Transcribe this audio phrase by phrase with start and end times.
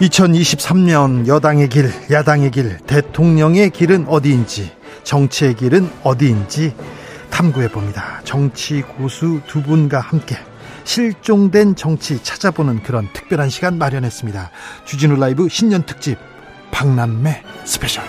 [0.00, 4.70] (2023년) 여당의 길 야당의 길 대통령의 길은 어디인지
[5.02, 6.74] 정치의 길은 어디인지
[7.30, 10.36] 탐구해 봅니다 정치 고수 두 분과 함께
[10.84, 14.50] 실종된 정치 찾아보는 그런 특별한 시간 마련했습니다
[14.84, 16.16] 주진우 라이브 신년 특집
[16.70, 18.04] 박남매 special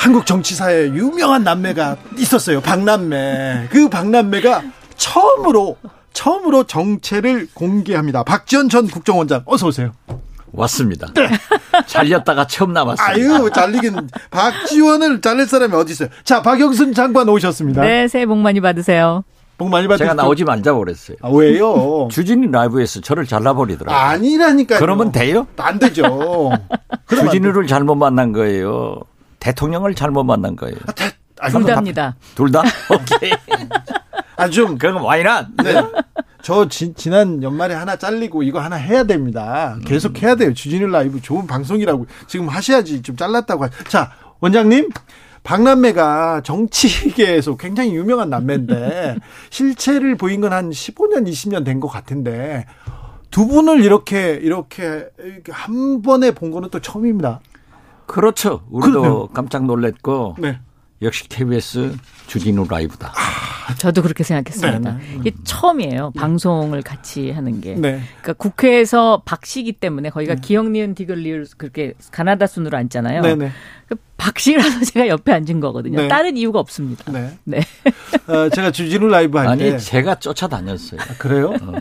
[0.00, 2.62] 한국 정치사에 유명한 남매가 있었어요.
[2.62, 3.68] 박남매.
[3.70, 4.62] 그 박남매가
[4.96, 5.76] 처음으로
[6.20, 8.24] 처음으로 정체를 공개합니다.
[8.24, 9.92] 박지원 전 국정원장 어서 오세요.
[10.52, 11.06] 왔습니다.
[11.14, 11.30] 네.
[11.86, 13.06] 잘렸다가 처음 남았어요.
[13.06, 16.10] 아유, 잘리긴 박지원을 잘릴 사람이 어디 있어요?
[16.22, 17.80] 자, 박영순 장관 오셨습니다.
[17.80, 19.24] 네, 새해 복 많이 받으세요.
[19.56, 20.10] 복 많이 받으세요.
[20.10, 21.16] 제가 나오지 말자 그랬어요.
[21.22, 22.08] 아, 왜요?
[22.10, 23.98] 주진우 라이브에서 저를 잘라버리더라고요.
[23.98, 24.78] 아니라니까요.
[24.78, 25.46] 그러면 돼요?
[25.56, 26.50] 안 되죠.
[27.08, 29.00] 주진우를 잘못 만난 거예요.
[29.38, 30.76] 대통령을 잘못 만난 거예요.
[30.86, 32.16] 아, 대, 아, 둘 다입니다.
[32.34, 32.62] 둘 다?
[32.92, 33.30] 오케이.
[34.40, 34.78] 아, 좀.
[34.78, 35.46] 그럼 와이낫?
[35.62, 35.74] 네.
[36.42, 39.76] 저 지, 지난 연말에 하나 잘리고 이거 하나 해야 됩니다.
[39.84, 40.54] 계속 해야 돼요.
[40.54, 43.64] 주진우 라이브 좋은 방송이라고 지금 하셔야지 좀 잘랐다고.
[43.64, 43.68] 하...
[43.88, 44.88] 자, 원장님.
[45.42, 49.16] 박남매가 정치계에서 굉장히 유명한 남매인데
[49.48, 52.66] 실체를 보인 건 한 15년, 20년 된 것 같은데
[53.30, 55.08] 두 분을 이렇게 이렇게
[55.50, 57.40] 한 번에 본 거는 또 처음입니다.
[58.06, 58.62] 그렇죠.
[58.70, 59.28] 우리도 그렇네요.
[59.28, 60.58] 깜짝 놀랐고 네.
[61.00, 61.96] 역시 KBS
[62.26, 63.08] 주진우 라이브다.
[63.08, 63.12] 아,
[63.78, 64.78] 저도 그렇게 생각했습니다.
[64.78, 64.98] 네.
[64.98, 65.16] 네.
[65.20, 66.12] 이게 처음이에요.
[66.14, 66.20] 네.
[66.20, 67.74] 방송을 같이 하는 게.
[67.74, 68.00] 네.
[68.20, 70.40] 그러니까 국회에서 박씨기 때문에 거기가 네.
[70.40, 73.22] 기억 니은 디귿 리을 그렇게 가나다 순으로 앉잖아요.
[73.22, 73.44] 네네.
[73.46, 73.52] 네.
[73.88, 76.02] 그 박씨라서 제가 옆에 앉은 거거든요.
[76.02, 76.08] 네.
[76.08, 77.10] 다른 이유가 없습니다.
[77.10, 77.36] 네.
[77.44, 77.60] 네.
[78.26, 79.70] 어, 제가 주진우 라이브 할 때.
[79.70, 81.00] 아니, 제가 쫓아다녔어요.
[81.00, 81.54] 아, 그래요?
[81.60, 81.80] 어,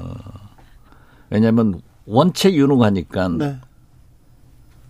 [1.30, 3.58] 왜냐면 원체 유능하니까 네.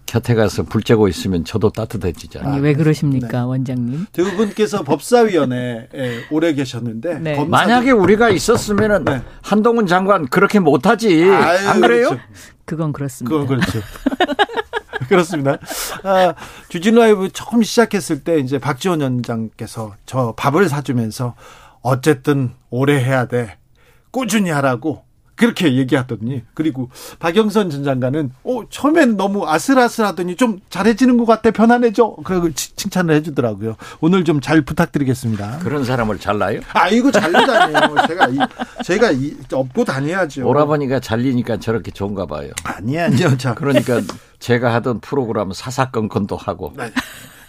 [0.10, 2.54] 곁에 가서 불 쬐고 있으면 저도 따뜻해지잖아요.
[2.54, 3.38] 아니, 왜 그러십니까, 네.
[3.44, 4.08] 원장님?
[4.12, 5.88] 두 분께서 법사위원회에
[6.32, 7.46] 오래 계셨는데 네.
[7.46, 9.22] 만약에 우리가 있었으면은 네.
[9.44, 12.10] 한동훈 장관 그렇게 못하지 아유, 안 그래요?
[12.10, 12.24] 그렇죠.
[12.66, 13.38] 그건 그렇습니다.
[13.38, 13.82] 그건 그렇죠.
[15.08, 15.60] 그렇습니다.
[16.04, 16.34] 아,
[16.70, 21.36] 주진우 라이브 처음 시작했을 때 이제 박지원 원장께서 저 밥을 사주면서
[21.82, 23.58] 어쨌든 오래 해야 돼.
[24.10, 25.04] 꾸준히 하라고
[25.40, 26.90] 그렇게 얘기하더니 그리고
[27.20, 32.18] 박영선 전 장관은 어 처음엔 너무 아슬아슬하더니 좀 잘해지는 것 같아 편안해져.
[32.26, 33.76] 그리고 칭찬을 해주더라고요.
[34.02, 35.60] 오늘 좀 잘 부탁드리겠습니다.
[35.60, 36.62] 그런 사람을 잘라요?
[36.74, 37.96] 아 이거 잘리다니요.
[38.08, 38.38] 제가 이,
[38.84, 40.48] 제가 이, 업고 다녀야죠.
[40.48, 42.52] 오라버니가 잘리니까 저렇게 좋은가 봐요.
[42.64, 43.36] 아니 아니요.
[43.40, 43.54] 자.
[43.54, 44.02] 그러니까
[44.40, 46.74] 제가 하던 프로그램 사사건건도 하고.
[46.78, 46.92] 네.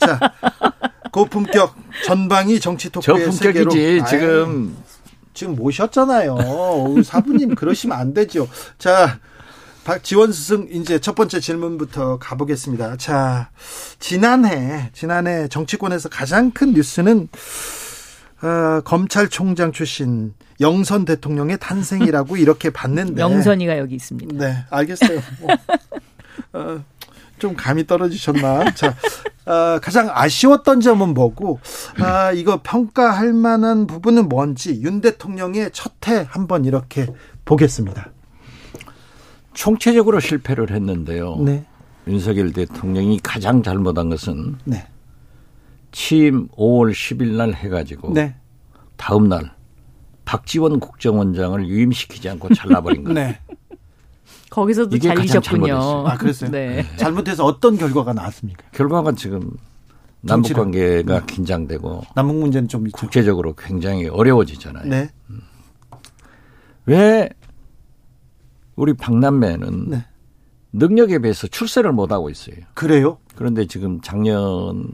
[0.00, 0.18] 자
[1.12, 1.74] 고품격
[2.04, 4.76] 전방위 정치 토크의 저품격이지 지금.
[4.76, 4.89] 아유.
[5.32, 6.36] 지금 모셨잖아요.
[7.04, 8.48] 사부님 그러시면 안 되죠.
[8.78, 9.20] 자,
[9.84, 12.96] 박지원 스승 이제 첫 번째 질문부터 가보겠습니다.
[12.96, 13.50] 자,
[13.98, 17.28] 지난해 지난해 정치권에서 가장 큰 뉴스는
[18.42, 24.36] 어, 검찰총장 출신 영선 대통령의 탄생이라고 이렇게 봤는데 영선이가 여기 있습니다.
[24.36, 25.20] 네, 알겠어요.
[25.40, 25.50] 뭐,
[26.52, 26.84] 어,
[27.38, 28.72] 좀 감이 떨어지셨나?
[28.74, 28.94] 자,
[29.46, 31.60] 어, 가장 아쉬웠던 점은 뭐고,
[32.00, 37.06] 아, 이거 평가할 만한 부분은 뭔지 윤 대통령의 첫해 한번 이렇게
[37.44, 38.10] 보겠습니다.
[39.54, 41.36] 총체적으로 실패를 했는데요.
[41.36, 41.64] 네.
[42.06, 44.86] 윤석열 대통령이 가장 잘못한 것은 네.
[45.92, 48.36] 취임 5월 10일 날 해가지고 네.
[48.96, 49.52] 다음 날
[50.24, 53.14] 박지원 국정원장을 유임시키지 않고 잘라버린 거예요.
[53.14, 53.40] 네.
[54.50, 56.06] 거기서도 잘리셨군요.
[56.06, 56.50] 아, 그랬어요?
[56.52, 56.84] 네.
[56.96, 58.64] 잘못해서 어떤 결과가 나왔습니까?
[58.72, 59.52] 결과가 지금
[60.20, 61.26] 남북 관계가 네.
[61.26, 62.96] 긴장되고 남북 문제는 좀 있죠.
[62.96, 64.84] 국제적으로 굉장히 어려워지잖아요.
[64.86, 65.08] 네.
[65.30, 65.40] 음.
[66.86, 67.28] 왜
[68.76, 70.04] 우리 박남매는 네.
[70.72, 72.56] 능력에 비해서 출세를 못 하고 있어요.
[72.74, 73.18] 그래요?
[73.34, 74.88] 그런데 지금 작년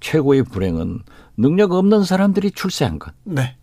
[0.00, 1.00] 최고의 불행은
[1.36, 3.12] 능력 없는 사람들이 출세한 것.
[3.24, 3.56] 네.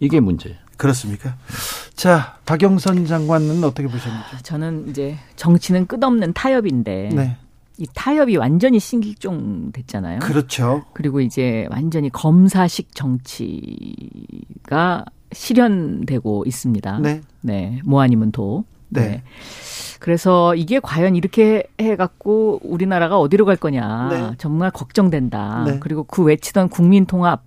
[0.00, 0.58] 이게 문제예요.
[0.82, 1.36] 그렇습니까?
[1.94, 4.38] 자, 박영선 장관은 어떻게 보셨습니까?
[4.42, 7.36] 저는 이제 정치는 끝없는 타협인데 네.
[7.78, 10.18] 이 타협이 완전히 신길종 됐잖아요.
[10.18, 10.82] 그렇죠.
[10.92, 13.54] 그리고 이제 완전히 검사식 정치가
[15.30, 16.98] 실현되고 있습니다.
[16.98, 17.20] 네.
[17.42, 17.80] 네.
[17.84, 18.64] 뭐 아니면 도.
[18.88, 19.00] 네.
[19.02, 19.22] 네.
[20.00, 24.08] 그래서 이게 과연 이렇게 해갖고 우리나라가 어디로 갈 거냐.
[24.10, 24.30] 네.
[24.36, 25.62] 정말 걱정된다.
[25.64, 25.78] 네.
[25.78, 27.44] 그리고 그 외치던 국민 통합.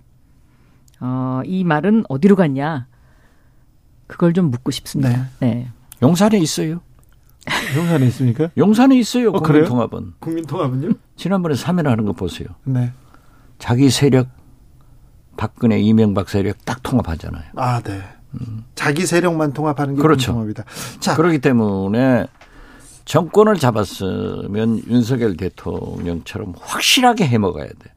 [1.00, 2.86] 어, 이 말은 어디로 갔냐.
[4.06, 5.28] 그걸 좀 묻고 싶습니다.
[5.40, 5.46] 네.
[5.46, 5.68] 네.
[6.02, 6.80] 용산에 있어요.
[7.76, 8.50] 용산에 있습니까?
[8.56, 9.30] 용산에 있어요.
[9.30, 10.14] 어, 국민통합은.
[10.18, 10.90] 국민통합은요?
[11.16, 12.48] 지난번에 3일 하는 거 보세요.
[12.64, 12.92] 네.
[13.58, 14.28] 자기 세력
[15.36, 17.44] 박근혜 이명박 세력 딱 통합하잖아요.
[17.56, 18.02] 아, 네.
[18.34, 18.64] 음.
[18.74, 20.32] 자기 세력만 통합하는 게 그렇죠.
[20.32, 20.64] 통합이다.
[21.00, 22.26] 자, 그렇기 때문에
[23.04, 27.92] 정권을 잡았으면 윤석열 대통령처럼 확실하게 해먹어야 돼.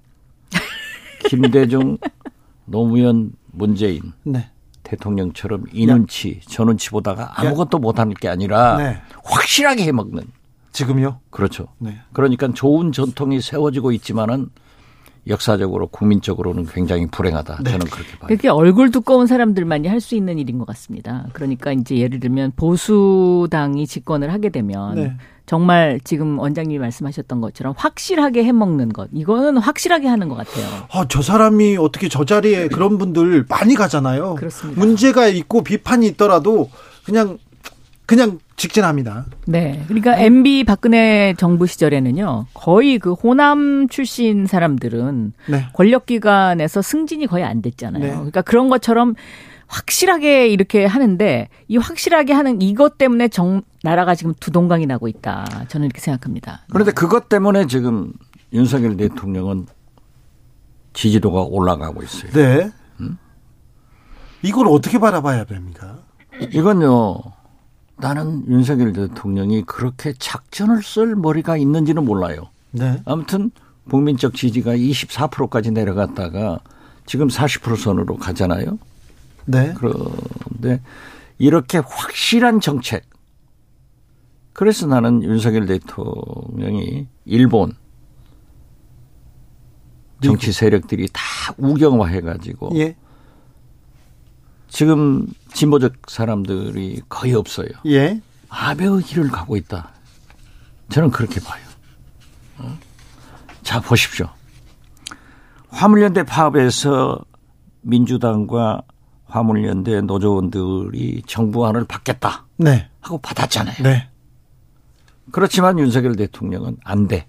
[1.27, 1.97] 김대중,
[2.65, 4.49] 노무현, 문재인 네.
[4.89, 8.97] 대통령처럼 이 눈치, 저 눈치 보다가 아무것도 못하는 게 아니라 네.
[9.23, 10.23] 확실하게 해먹는.
[10.71, 11.19] 지금요?
[11.29, 11.67] 그렇죠.
[11.77, 11.97] 네.
[12.13, 14.49] 그러니까 좋은 전통이 세워지고 있지만은
[15.27, 17.59] 역사적으로 국민적으로는 굉장히 불행하다.
[17.63, 17.71] 네.
[17.71, 18.27] 저는 그렇게 봐요.
[18.27, 21.27] 그렇게 얼굴 두꺼운 사람들만이 할 수 있는 일인 것 같습니다.
[21.33, 25.15] 그러니까 이제 예를 들면 보수당이 집권을 하게 되면 네.
[25.49, 30.67] 정말 지금 원장님이 말씀하셨던 것처럼 확실하게 해먹는 것 이거는 확실하게 하는 것 같아요.
[30.91, 34.35] 아, 저 사람이 어떻게 저 자리에 그런 분들 많이 가잖아요.
[34.35, 34.79] 그렇습니다.
[34.79, 36.69] 문제가 있고 비판이 있더라도
[37.03, 37.39] 그냥
[38.05, 39.25] 그냥 직진합니다.
[39.47, 39.83] 네.
[39.87, 40.25] 그러니까 네.
[40.25, 42.45] MB 박근혜 정부 시절에는요.
[42.53, 45.65] 거의 그 호남 출신 사람들은 네.
[45.73, 48.03] 권력 기관에서 승진이 거의 안 됐잖아요.
[48.03, 48.11] 네.
[48.11, 49.15] 그러니까 그런 것처럼
[49.69, 55.45] 확실하게 이렇게 하는데 이 확실하게 하는 이것 때문에 정 나라가 지금 두동강이 나고 있다.
[55.67, 56.61] 저는 이렇게 생각합니다.
[56.71, 58.11] 그런데 그것 때문에 지금
[58.51, 59.67] 윤석열 대통령은
[60.93, 62.31] 지지도가 올라가고 있어요.
[62.31, 62.71] 네.
[62.99, 63.17] 음?
[64.41, 65.99] 이걸 어떻게 바라봐야 됩니까?
[66.51, 67.19] 이건요.
[67.97, 72.49] 나는 윤석열 대통령이 그렇게 작전을 쓸 머리가 있는지는 몰라요.
[72.71, 73.01] 네.
[73.05, 73.51] 아무튼
[73.89, 76.59] 국민적 지지가 24%까지 내려갔다가
[77.05, 78.79] 지금 40% 선으로 가잖아요.
[79.49, 79.73] 네.
[79.77, 80.81] 그런데
[81.37, 83.09] 이렇게 확실한 정책.
[84.53, 87.73] 그래서 나는 윤석열 대통령이 일본
[90.21, 91.21] 정치 세력들이 다
[91.57, 92.95] 우경화해가지고 예.
[94.67, 97.69] 지금 진보적 사람들이 거의 없어요.
[97.87, 98.21] 예.
[98.49, 99.91] 아베의 길을 가고 있다.
[100.89, 101.63] 저는 그렇게 봐요.
[102.57, 102.77] 어?
[103.63, 104.29] 자, 보십시오.
[105.69, 107.23] 화물연대 파업에서
[107.81, 108.83] 민주당과
[109.29, 112.45] 화물연대 노조원들이 정부안을 받겠다.
[112.57, 112.89] 네.
[112.99, 113.83] 하고 받았잖아요.
[113.83, 114.09] 네.
[115.31, 117.27] 그렇지만 윤석열 대통령은 안 돼.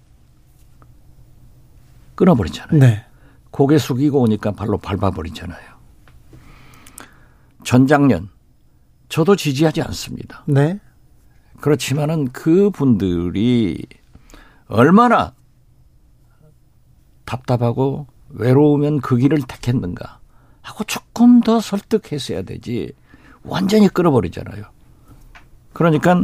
[2.15, 2.79] 끊어버리잖아요.
[2.79, 3.05] 네.
[3.51, 5.71] 고개 숙이고 오니까 발로 밟아버리잖아요.
[7.63, 8.29] 전작년
[9.07, 10.43] 저도 지지하지 않습니다.
[10.47, 10.79] 네.
[11.59, 13.85] 그렇지만은 그 분들이
[14.67, 15.35] 얼마나
[17.25, 20.20] 답답하고 외로우면 그 길을 택했는가
[20.61, 22.93] 하고 조금 더 설득했어야 되지
[23.43, 24.65] 완전히 끌어버리잖아요.
[25.73, 26.23] 그러니까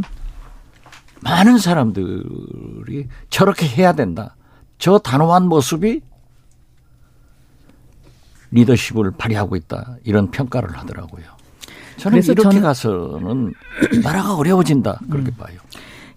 [1.21, 4.35] 많은 사람들이 저렇게 해야 된다.
[4.77, 6.01] 저 단호한 모습이
[8.51, 11.25] 리더십을 발휘하고 있다 이런 평가를 하더라고요.
[11.97, 13.53] 저는 이렇게 저는 가서는
[14.03, 15.35] 나라가 어려워진다 그렇게 음.
[15.35, 15.59] 봐요.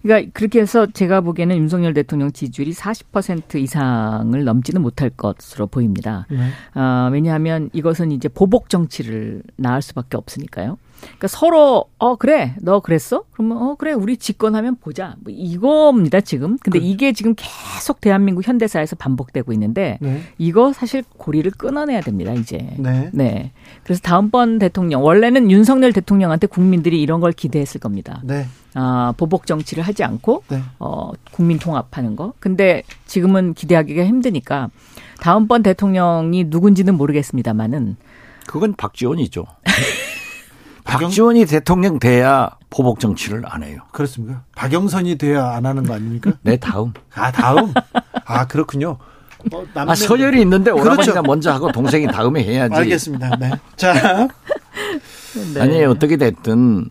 [0.01, 6.25] 그러니까 그렇게 해서 제가 보기에는 윤석열 대통령 지지율이 40% 이상을 넘지는 못할 것으로 보입니다.
[6.29, 6.49] 네.
[6.79, 10.77] 어, 왜냐하면 이것은 이제 보복 정치를 낳을 수밖에 없으니까요.
[11.01, 13.23] 그러니까 서로 어 그래 너 그랬어?
[13.31, 16.57] 그러면 어 그래 우리 집권하면 보자 뭐 이겁니다 지금.
[16.61, 20.21] 근데 그 이게 지금 계속 대한민국 현대사에서 반복되고 있는데 네.
[20.37, 22.75] 이거 사실 고리를 끊어내야 됩니다 이제.
[22.77, 23.09] 네.
[23.13, 23.51] 네.
[23.83, 28.21] 그래서 다음번 대통령 원래는 윤석열 대통령한테 국민들이 이런 걸 기대했을 겁니다.
[28.23, 28.45] 네.
[28.73, 30.61] 아 보복 정치를 하지 않고 네.
[30.79, 32.33] 어 국민 통합하는 거.
[32.39, 34.69] 근데 지금은 기대하기가 힘드니까
[35.19, 37.97] 다음번 대통령이 누군지는 모르겠습니다만은
[38.47, 39.45] 그건 박지원이죠.
[40.83, 43.79] 박지원이 대통령 돼야 보복 정치를 안 해요.
[43.91, 44.43] 그렇습니까?
[44.55, 46.31] 박영선이 돼야 안 하는 거 아닙니까?
[46.41, 46.93] 네, 다음.
[47.13, 47.73] 아, 다음?
[48.25, 48.97] 아, 그렇군요.
[49.53, 51.21] 어, 아, 서열이 있는데 오라버니가 그렇죠.
[51.23, 52.73] 먼저 하고 동생이 다음에 해야지.
[52.75, 53.35] 알겠습니다.
[53.37, 53.51] 네.
[53.75, 54.27] 자.
[55.53, 55.61] 네.
[55.61, 56.87] 아니, 어떻게 됐든,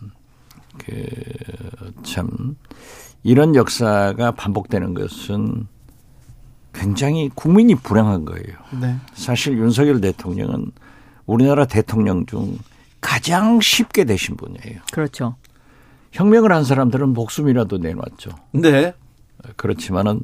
[0.77, 0.93] 그,
[2.03, 2.55] 참,
[3.23, 5.67] 이런 역사가 반복되는 것은
[6.73, 8.57] 굉장히 국민이 불행한 거예요.
[8.81, 8.95] 네.
[9.13, 10.71] 사실 윤석열 대통령은
[11.25, 12.57] 우리나라 대통령 중
[12.99, 14.81] 가장 쉽게 되신 분이에요.
[14.91, 15.35] 그렇죠.
[16.11, 18.31] 혁명을 한 사람들은 목숨이라도 내놨죠.
[18.53, 18.93] 네.
[19.55, 20.21] 그렇지만은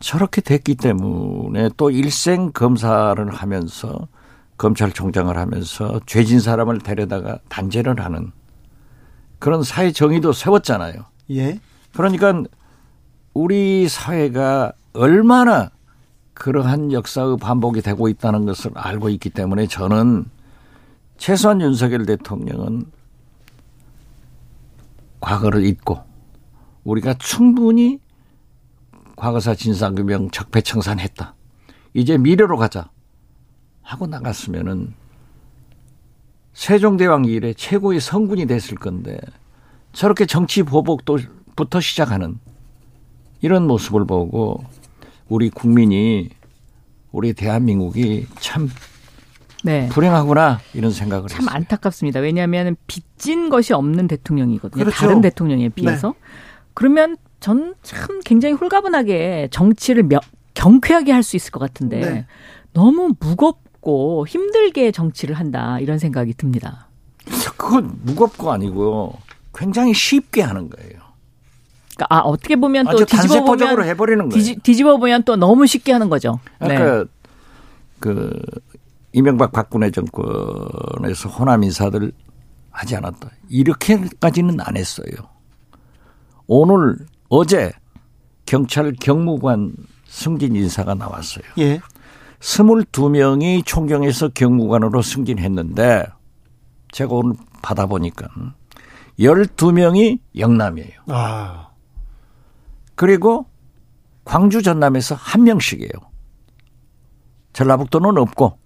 [0.00, 4.08] 저렇게 됐기 때문에 또 일생 검사를 하면서
[4.56, 8.32] 검찰총장을 하면서 죄진 사람을 데려다가 단죄를 하는
[9.38, 11.04] 그런 사회 정의도 세웠잖아요.
[11.30, 11.60] 예.
[11.92, 12.42] 그러니까
[13.34, 15.70] 우리 사회가 얼마나
[16.34, 20.24] 그러한 역사의 반복이 되고 있다는 것을 알고 있기 때문에 저는
[21.16, 22.86] 최소한 윤석열 대통령은
[25.20, 26.00] 과거를 잊고
[26.84, 28.00] 우리가 충분히
[29.16, 31.34] 과거사 진상규명 적폐청산했다.
[31.94, 32.88] 이제 미래로 가자
[33.82, 34.94] 하고 나갔으면은
[36.58, 39.16] 세종대왕 이래 최고의 성군이 됐을 건데
[39.92, 41.20] 저렇게 정치 보복도
[41.54, 42.40] 부터 시작하는
[43.40, 44.64] 이런 모습을 보고
[45.28, 46.30] 우리 국민이
[47.12, 48.68] 우리 대한민국이 참
[49.62, 49.88] 네.
[49.88, 51.54] 불행하구나 이런 생각을 참 했어요.
[51.54, 52.18] 안타깝습니다.
[52.18, 54.82] 왜냐하면 빚진 것이 없는 대통령이거든요.
[54.82, 54.98] 그렇죠.
[54.98, 56.08] 다른 대통령에 비해서.
[56.08, 56.14] 네.
[56.74, 60.18] 그러면 전 참 굉장히 홀가분하게 정치를 며,
[60.54, 62.26] 경쾌하게 할 수 있을 것 같은데 네.
[62.72, 66.88] 너무 무겁 고 힘들게 정치를 한다 이런 생각이 듭니다.
[67.56, 69.14] 그건 무겁고 아니고요.
[69.54, 70.98] 굉장히 쉽게 하는 거예요.
[71.96, 74.54] 그러니까 아 어떻게 보면 또 뒤집어 보면 해버리는 거예요.
[74.62, 76.38] 뒤집 어 보면 또 너무 쉽게 하는 거죠.
[76.58, 77.04] 그러니까 네.
[77.98, 78.38] 그
[79.14, 82.12] 이명박 박근혜 정권에서 호남 인사들
[82.70, 83.30] 하지 않았다.
[83.48, 85.14] 이렇게까지는 안 했어요.
[86.46, 86.98] 오늘
[87.30, 87.72] 어제
[88.44, 89.72] 경찰 경무관
[90.06, 91.44] 승진 인사가 나왔어요.
[91.56, 91.80] 예.
[92.40, 96.06] 22명이 총경에서 경무관으로 승진했는데
[96.92, 98.28] 제가 오늘 받아보니까
[99.18, 101.00] 12명이 영남이에요.
[101.08, 101.68] 아.
[102.94, 103.46] 그리고
[104.24, 105.90] 광주 전남에서 한 명씩이에요.
[107.52, 108.58] 전라북도는 없고.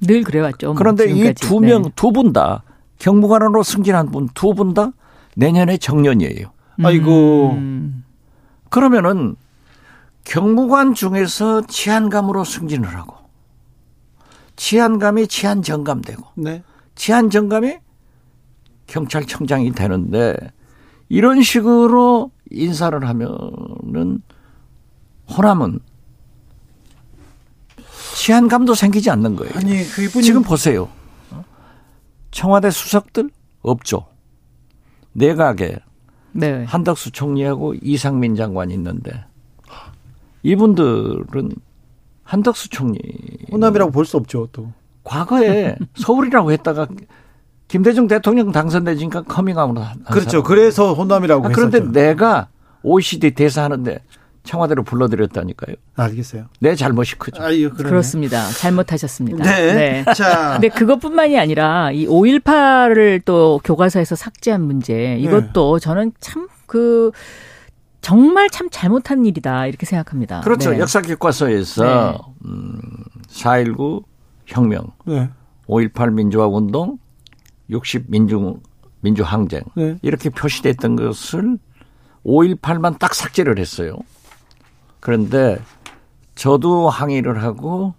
[0.00, 0.68] 늘 그래왔죠.
[0.68, 1.90] 뭐 그런데 이 두 명, 네.
[1.96, 2.62] 두분 다
[2.98, 4.92] 경무관으로 승진한 분 두 분 다
[5.36, 6.52] 내년에 정년이에요.
[6.82, 7.52] 아이고.
[7.52, 8.04] 음.
[8.70, 9.36] 그러면은
[10.28, 13.16] 경무관 중에서 치안감으로 승진을 하고
[14.56, 16.62] 치안감이 치안정감되고 네.
[16.94, 17.78] 치안정감이
[18.86, 20.36] 경찰청장이 되는데
[21.08, 24.22] 이런 식으로 인사를 하면은
[25.30, 25.78] 호남은
[28.14, 29.52] 치안감도 생기지 않는 거예요.
[29.56, 30.24] 아니, 그분이...
[30.24, 30.90] 지금 보세요.
[32.32, 33.30] 청와대 수석들
[33.62, 34.06] 없죠.
[35.12, 35.78] 내각에
[36.32, 36.64] 네.
[36.64, 39.27] 한덕수 총리하고 이상민 장관이 있는데
[40.48, 41.52] 이분들은
[42.24, 42.98] 한덕수 총리
[43.52, 44.72] 호남이라고 볼 수 없죠 또
[45.04, 46.86] 과거에 서울이라고 했다가
[47.68, 50.42] 김대중 대통령 당선되니까 커밍아웃 한 그렇죠.
[50.42, 51.92] 그래서 호남이라고 아, 그런데 했었죠.
[51.92, 52.48] 내가
[52.82, 54.00] OECD 대사하는데
[54.44, 55.76] 청와대로 불러들였다니까요.
[55.96, 56.46] 알겠어요.
[56.60, 57.42] 내 잘못이 크죠.
[57.42, 58.46] 아유, 그렇습니다.
[58.48, 59.44] 잘못하셨습니다.
[59.44, 59.74] 네.
[60.04, 60.04] 네.
[60.16, 60.52] 자.
[60.52, 65.84] 근데 그것뿐만이 아니라 이 5.18을 또 교과서에서 삭제한 문제 이것도 네.
[65.84, 67.10] 저는 참그
[68.00, 70.40] 정말 참 잘못한 일이다 이렇게 생각합니다.
[70.40, 70.70] 그렇죠.
[70.70, 70.78] 네.
[70.78, 72.18] 역사 교과서에서 네.
[72.46, 72.80] 음,
[73.28, 74.04] 4.19
[74.46, 75.28] 혁명, 네.
[75.66, 76.98] 5.18 민주화 운동,
[77.70, 78.60] 60 민중
[79.00, 79.96] 민주 항쟁 네.
[80.02, 81.58] 이렇게 표시됐던 것을
[82.24, 83.96] 5.18만 딱 삭제를 했어요.
[85.00, 85.58] 그런데
[86.34, 87.94] 저도 항의를 하고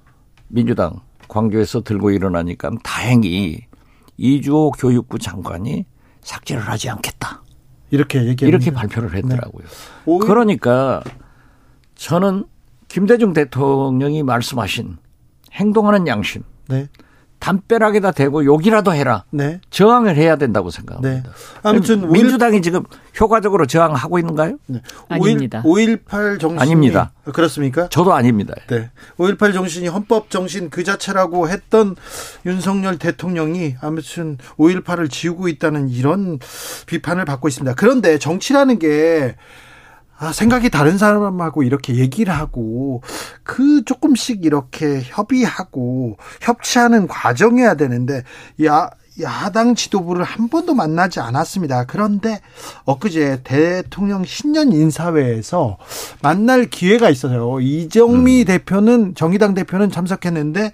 [0.48, 3.66] 민주당 광주에서 들고 일어나니까 다행히
[4.18, 5.86] 이주호 교육부 장관이
[6.22, 7.42] 삭제를 하지 않겠다.
[7.92, 9.66] 이렇게 얘기 이렇게 발표를 했더라고요.
[9.66, 10.20] 네.
[10.22, 11.04] 그러니까
[11.96, 12.46] 저는
[12.88, 14.98] 김대중 대통령이 말씀하신
[15.54, 16.44] 행동하는 양심.
[16.68, 16.88] 네.
[17.40, 19.24] 담벼락에다 대고 욕이라도 해라.
[19.32, 19.62] 네.
[19.70, 21.30] 저항을 해야 된다고 생각합니다.
[21.30, 21.30] 네.
[21.64, 22.84] 아무튼 민주당이 지금
[23.20, 24.58] 효과적으로 저항하고 있는가요?
[24.68, 24.82] 네.
[25.08, 25.64] 아닙니다.
[25.64, 27.12] 5.18 정신이 아닙니다.
[27.24, 27.88] 그렇습니까?
[27.90, 28.54] 저도 아닙니다.
[28.68, 28.92] 네.
[29.18, 31.96] 5.18 정신이 헌법 정신 그 자체라고 했던
[32.46, 36.40] 윤석열 대통령이 아무튼 5.18을 지우고 있다는 이런
[36.88, 37.76] 비판을 받고 있습니다.
[37.76, 39.36] 그런데 정치라는 게
[40.20, 43.02] 아, 생각이 다른 사람하고 이렇게 얘기를 하고
[43.44, 48.24] 그 조금씩 이렇게 협의하고 협치하는 과정이어야 되는데
[48.66, 48.90] 야
[49.22, 51.86] 야당 지도부를 한 번도 만나지 않았습니다.
[51.86, 52.42] 그런데
[52.86, 55.78] 엊그제 대통령 신년 인사회에서
[56.22, 57.60] 만날 기회가 있어요.
[57.60, 58.46] 이정미 음.
[58.46, 60.72] 대표는 정의당 대표는 참석했는데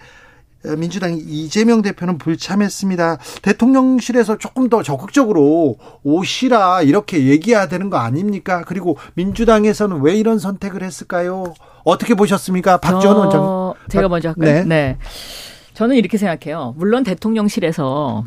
[0.78, 3.18] 민주당 이재명 대표는 불참했습니다.
[3.42, 8.64] 대통령실에서 조금 더 적극적으로 오시라 이렇게 얘기해야 되는 거 아닙니까?
[8.66, 11.54] 그리고 민주당에서는 왜 이런 선택을 했을까요?
[11.84, 12.78] 어떻게 보셨습니까?
[12.78, 13.74] 박지원 원장.
[13.90, 14.54] 제가 먼저 할까요?
[14.54, 14.66] 네.
[14.66, 14.98] 네.
[15.74, 16.74] 저는 이렇게 생각해요.
[16.78, 18.26] 물론 대통령실에서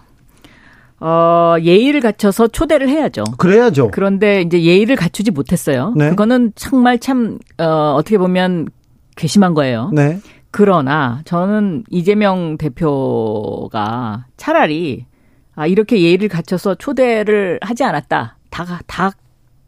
[1.00, 3.24] 어, 예의를 갖춰서 초대를 해야죠.
[3.38, 3.90] 그래야죠.
[3.92, 5.94] 그런데 이제 예의를 갖추지 못했어요.
[5.96, 6.10] 네.
[6.10, 8.68] 그거는 정말 참, 어, 어떻게 보면
[9.16, 9.90] 괘씸한 거예요.
[9.92, 10.20] 네.
[10.50, 15.06] 그러나 저는 이재명 대표가 차라리
[15.54, 18.36] 아, 이렇게 예의를 갖춰서 초대를 하지 않았다.
[18.50, 19.10] 다, 다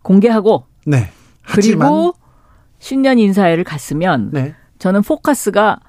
[0.02, 0.64] 공개하고.
[0.86, 1.10] 네.
[1.42, 2.14] 그리고
[2.78, 4.54] 신년 인사회를 갔으면 네.
[4.78, 5.80] 저는 포커스가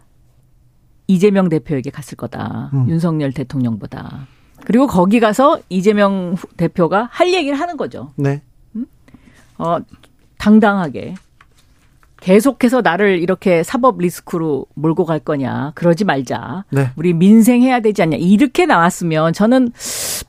[1.07, 2.71] 이재명 대표에게 갔을 거다.
[2.73, 2.89] 음.
[2.89, 4.27] 윤석열 대통령보다.
[4.65, 8.11] 그리고 거기 가서 이재명 대표가 할 얘기를 하는 거죠.
[8.15, 8.41] 네.
[8.75, 8.85] 음?
[9.57, 9.77] 어,
[10.37, 11.15] 당당하게
[12.21, 15.71] 계속해서 나를 이렇게 사법 리스크로 몰고 갈 거냐.
[15.75, 16.65] 그러지 말자.
[16.69, 16.91] 네.
[16.95, 18.17] 우리 민생해야 되지 않냐.
[18.17, 19.71] 이렇게 나왔으면 저는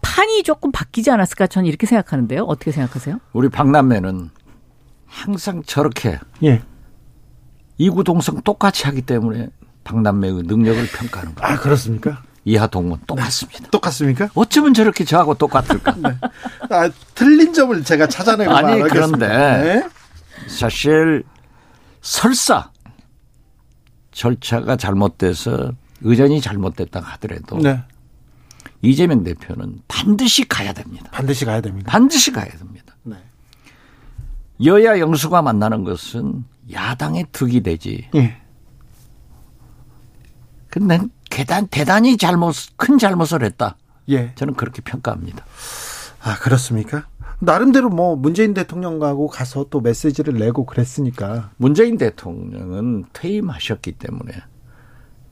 [0.01, 2.45] 판이 조금 바뀌지 않았을까 저는 이렇게 생각하는데요.
[2.45, 3.21] 어떻게 생각하세요?
[3.35, 4.31] 우리 박남매는
[5.07, 6.63] 항상 저렇게 예.
[7.77, 9.49] 이구동성 똑같이 하기 때문에
[9.85, 11.55] 박남매의 능력을 평가하는 거예요.
[11.55, 12.23] 아, 그렇습니까?
[12.47, 13.61] 이하 동문 똑같습니다.
[13.61, 13.71] 네.
[13.71, 14.31] 똑같습니까?
[14.35, 15.95] 어쩌면 저렇게 저하고 똑같을까?
[15.97, 16.17] 네.
[16.71, 19.89] 아, 틀린 점을 제가 찾아내고 아니 그런데 네?
[20.49, 21.23] 사실
[22.03, 22.71] 설사
[24.11, 27.83] 절차가 잘못돼서 의전이 잘못됐다 하더라도 네.
[28.83, 31.09] 이재명 대표는 반드시 가야 됩니다.
[31.13, 31.91] 반드시 가야 됩니다.
[31.91, 32.97] 반드시 가야 됩니다.
[33.05, 33.17] 네.
[34.65, 38.09] 여야 영수가 만나는 것은 야당의 득이 되지.
[38.15, 38.37] 예.
[40.69, 43.77] 근데 대단, 대단히 잘못, 큰 잘못을 했다.
[44.09, 44.35] 예.
[44.35, 45.45] 저는 그렇게 평가합니다.
[46.23, 47.07] 아, 그렇습니까?
[47.43, 51.51] 나름대로 뭐 문재인 대통령하고 가서 또 메시지를 내고 그랬으니까.
[51.57, 54.33] 문재인 대통령은 퇴임하셨기 때문에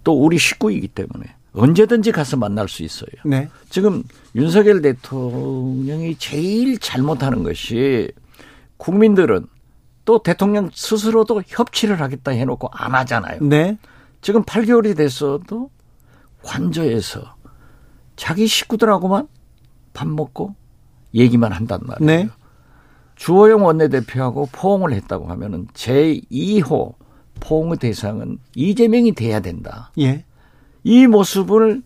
[0.03, 3.11] 또 우리 식구이기 때문에 언제든지 가서 만날 수 있어요.
[3.25, 3.49] 네.
[3.69, 4.03] 지금
[4.35, 8.11] 윤석열 대통령이 제일 잘못하는 것이
[8.77, 9.47] 국민들은
[10.05, 13.39] 또 대통령 스스로도 협치를 하겠다 해놓고 안 하잖아요.
[13.41, 13.79] 네.
[14.21, 15.71] 지금 8개월이 됐어도
[16.43, 17.37] 관저에서
[18.17, 19.29] 자기 식구들하고만
[19.93, 20.57] 밥 먹고
[21.15, 22.07] 얘기만 한단 말이에요.
[22.07, 22.29] 네.
[23.17, 26.95] 주호영 원내대표하고 포옹을 했다고 하면은 제2호
[27.41, 29.93] 포옹의 대상은 이재명이 돼야 된다.
[29.99, 30.25] 예.
[30.85, 31.83] 이 모습을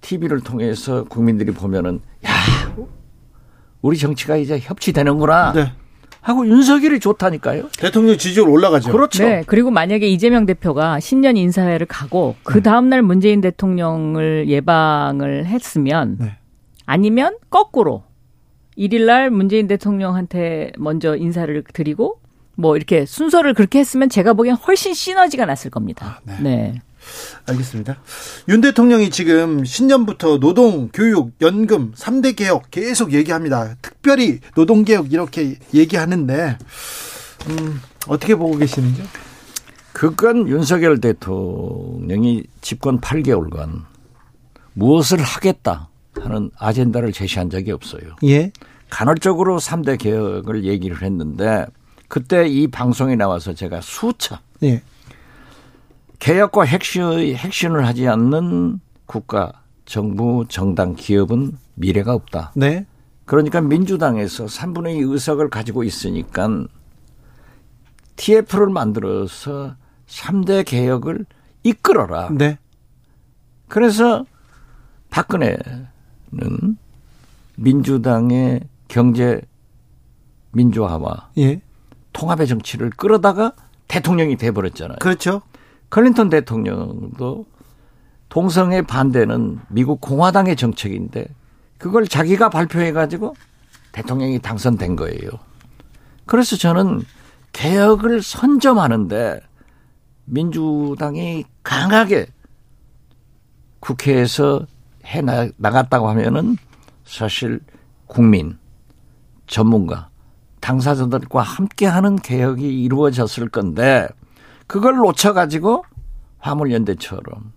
[0.00, 2.30] TV를 통해서 국민들이 보면은 야,
[3.82, 5.52] 우리 정치가 이제 협치되는구나.
[5.52, 5.72] 네.
[6.20, 7.68] 하고 윤석열이 좋다니까요.
[7.78, 8.90] 대통령 지지율 올라가죠.
[8.90, 9.22] 그렇죠.
[9.24, 9.44] 네.
[9.46, 12.62] 그리고 만약에 이재명 대표가 신년 인사회를 가고 그 네.
[12.62, 16.36] 다음 날 문재인 대통령을 예방을 했으면 네.
[16.84, 18.02] 아니면 거꾸로
[18.76, 22.20] 1일 날 문재인 대통령한테 먼저 인사를 드리고
[22.54, 26.06] 뭐 이렇게 순서를 그렇게 했으면 제가 보기엔 훨씬 시너지가 났을 겁니다.
[26.06, 26.40] 아, 네.
[26.40, 26.82] 네.
[27.46, 27.98] 알겠습니다.
[28.48, 33.76] 윤 대통령이 지금 신년부터 노동, 교육, 연금 3대 개혁 계속 얘기합니다.
[33.80, 36.58] 특별히 노동 개혁 이렇게 얘기하는데
[37.48, 39.04] 음, 어떻게 보고 계시는지요?
[39.92, 43.84] 그건 윤석열 대통령이 집권 8개월간
[44.74, 45.88] 무엇을 하겠다
[46.20, 48.16] 하는 아젠다를 제시한 적이 없어요.
[48.24, 48.52] 예.
[48.90, 51.66] 간헐적으로 3대 개혁을 얘기를 했는데
[52.08, 54.82] 그때 이 방송에 나와서 제가 수차 예.
[56.18, 59.52] 개혁과 핵심의 핵심을 하지 않는 국가,
[59.84, 62.52] 정부, 정당, 기업은 미래가 없다.
[62.56, 62.86] 네.
[63.24, 66.48] 그러니까 민주당에서 3분의 2 의석을 가지고 있으니까
[68.16, 69.74] TF를 만들어서
[70.08, 71.26] 3대 개혁을
[71.62, 72.30] 이끌어라.
[72.30, 72.58] 네.
[73.68, 74.24] 그래서
[75.10, 75.58] 박근혜
[76.36, 76.76] 는
[77.56, 79.40] 민주당의 경제
[80.52, 81.60] 민주화와 예.
[82.12, 83.52] 통합의 정치를 끌어다가
[83.88, 84.98] 대통령이 돼버렸잖아요.
[85.00, 85.42] 그렇죠.
[85.88, 87.46] 클린턴 대통령도
[88.28, 91.26] 동성애 반대는 미국 공화당의 정책인데
[91.78, 93.34] 그걸 자기가 발표해 가지고
[93.92, 95.30] 대통령이 당선된 거예요.
[96.26, 97.02] 그래서 저는
[97.52, 99.40] 개혁을 선점하는데
[100.26, 102.26] 민주당이 강하게
[103.80, 104.66] 국회에서
[105.06, 105.22] 해
[105.56, 106.56] 나갔다고 하면은
[107.04, 107.60] 사실
[108.06, 108.58] 국민,
[109.46, 110.08] 전문가,
[110.60, 114.08] 당사자들과 함께하는 개혁이 이루어졌을 건데
[114.66, 115.84] 그걸 놓쳐가지고
[116.38, 117.52] 화물연대처럼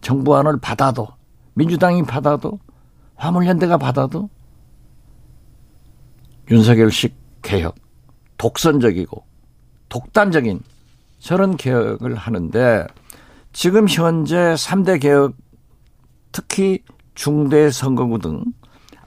[0.00, 1.08] 정부안을 받아도
[1.54, 2.60] 민주당이 받아도
[3.16, 4.28] 화물연대가 받아도
[6.50, 7.74] 윤석열식 개혁
[8.36, 9.24] 독선적이고
[9.88, 10.60] 독단적인
[11.18, 12.86] 저런 개혁을 하는데
[13.52, 15.34] 지금 현재 3대 개혁
[16.36, 16.80] 특히
[17.14, 18.44] 중대 선거구 등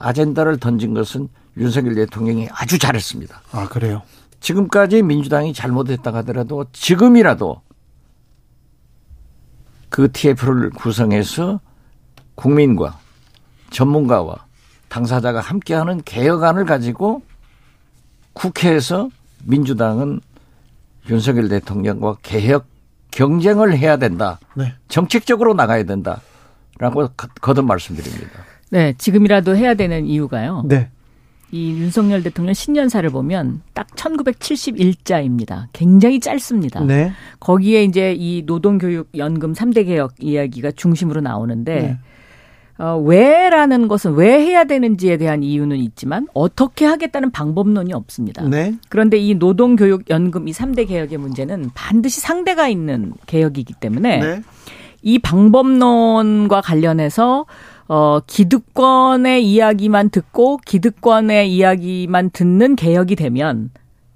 [0.00, 3.42] 아젠다를 던진 것은 윤석열 대통령이 아주 잘했습니다.
[3.52, 4.02] 아, 그래요?
[4.40, 7.62] 지금까지 민주당이 잘못했다 하더라도 지금이라도
[9.90, 11.60] 그 TF를 구성해서
[12.34, 12.98] 국민과
[13.70, 14.46] 전문가와
[14.88, 17.22] 당사자가 함께하는 개혁안을 가지고
[18.32, 19.08] 국회에서
[19.44, 20.20] 민주당은
[21.08, 22.66] 윤석열 대통령과 개혁
[23.12, 24.40] 경쟁을 해야 된다.
[24.56, 24.74] 네.
[24.88, 26.20] 정책적으로 나가야 된다
[26.80, 27.06] 라고
[27.40, 28.40] 거듭 말씀드립니다.
[28.70, 30.64] 네, 지금이라도 해야 되는 이유가요.
[30.66, 30.88] 네.
[31.52, 35.66] 이 윤석열 대통령 신년사를 보면 딱 1971자입니다.
[35.72, 36.80] 굉장히 짧습니다.
[36.84, 37.12] 네.
[37.40, 41.98] 거기에 이제 이 노동교육연금 3대 개혁 이야기가 중심으로 나오는데 네.
[42.78, 48.42] 어, 왜라는 것은 왜 해야 되는지에 대한 이유는 있지만 어떻게 하겠다는 방법론이 없습니다.
[48.48, 48.74] 네.
[48.88, 54.42] 그런데 이 노동교육연금 이 3대 개혁의 문제는 반드시 상대가 있는 개혁이기 때문에 네.
[55.02, 57.46] 이 방법론과 관련해서
[57.88, 63.70] 어, 기득권의 이야기만 듣고 기득권의 이야기만 듣는 개혁이 되면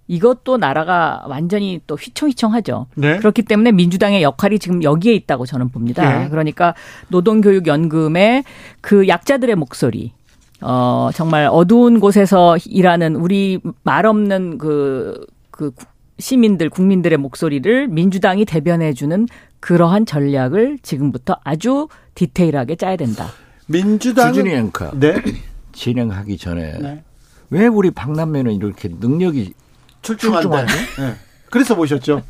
[0.07, 2.87] 이것도 나라가 완전히 또 휘청휘청하죠.
[2.95, 3.17] 네.
[3.19, 6.19] 그렇기 때문에 민주당의 역할이 지금 여기에 있다고 저는 봅니다.
[6.19, 6.29] 네.
[6.29, 6.75] 그러니까
[7.09, 8.45] 노동교육연금의
[8.81, 10.13] 그 약자들의 목소리,
[10.61, 15.73] 어, 정말 어두운 곳에서 일하는 우리 말 없는 그, 그
[16.19, 19.27] 시민들, 국민들의 목소리를 민주당이 대변해주는
[19.65, 23.31] 그러한 전략을 지금부터 아주 디테일하게 짜야 된다.
[23.67, 25.15] 민주당 주진이 앵커 네.
[25.73, 27.03] 진행하기 전에 네.
[27.49, 29.55] 왜 우리 박남매는 이렇게 능력이
[30.03, 30.67] 출중한데?
[30.67, 31.15] 네.
[31.51, 32.23] 그래서 보셨죠.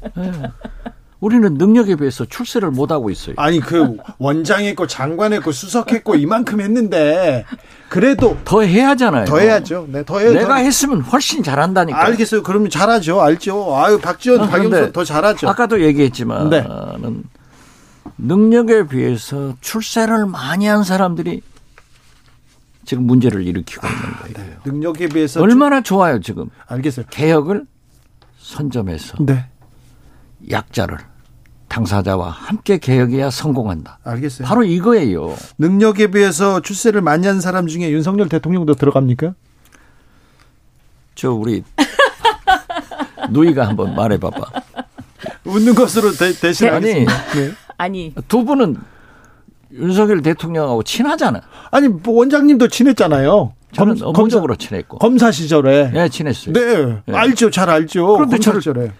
[1.24, 1.36] 네.
[1.36, 3.34] 우리는 능력에 비해서 출세를 못 하고 있어요.
[3.38, 7.44] 아니 그 원장했고 장관했고 수석했고 이만큼 했는데
[7.88, 9.24] 그래도 더 해야잖아요.
[9.24, 9.88] 더 해야죠.
[9.90, 10.32] 네, 더 해야.
[10.32, 10.60] 내가 더...
[10.60, 12.04] 했으면 훨씬 잘한다니까.
[12.04, 12.42] 알겠어요.
[12.42, 13.22] 그러면 잘하죠.
[13.22, 13.74] 알죠.
[13.76, 15.48] 아유 박지원, 아, 박영선 더 잘하죠.
[15.48, 16.66] 아까도 얘기했지만 네.
[18.18, 21.40] 능력에 비해서 출세를 많이 한 사람들이
[22.84, 24.34] 지금 문제를 일으키고 있는 아, 거예요.
[24.36, 24.56] 네.
[24.66, 26.50] 능력에 비해서 얼마나 좋아요 지금.
[26.66, 27.06] 알겠어요.
[27.10, 27.64] 개혁을
[28.38, 29.46] 선점해서 네.
[30.50, 30.98] 약자를
[31.74, 33.98] 당사자와 함께 개혁해야 성공한다.
[34.04, 34.46] 알겠어요.
[34.46, 35.34] 바로 이거예요.
[35.58, 39.34] 능력에 비해서 출세를 많이 한 사람 중에 윤석열 대통령도 들어갑니까?
[41.16, 41.64] 저 우리
[43.30, 44.62] 누이가 한번 말해봐봐.
[45.44, 47.06] 웃는 것으로 대, 신 아니, 네.
[47.76, 48.76] 아니 두 분은
[49.72, 51.40] 윤석열 대통령하고 친하잖아.
[51.72, 53.52] 아니 뭐 원장님도 친했잖아요.
[53.72, 56.52] 저는 검, 업무적으로 친했고 검사 시절에 네 친했어요.
[56.52, 57.16] 네, 네.
[57.16, 58.14] 알죠, 잘 알죠.
[58.14, 58.92] 그런데 저를 시절에.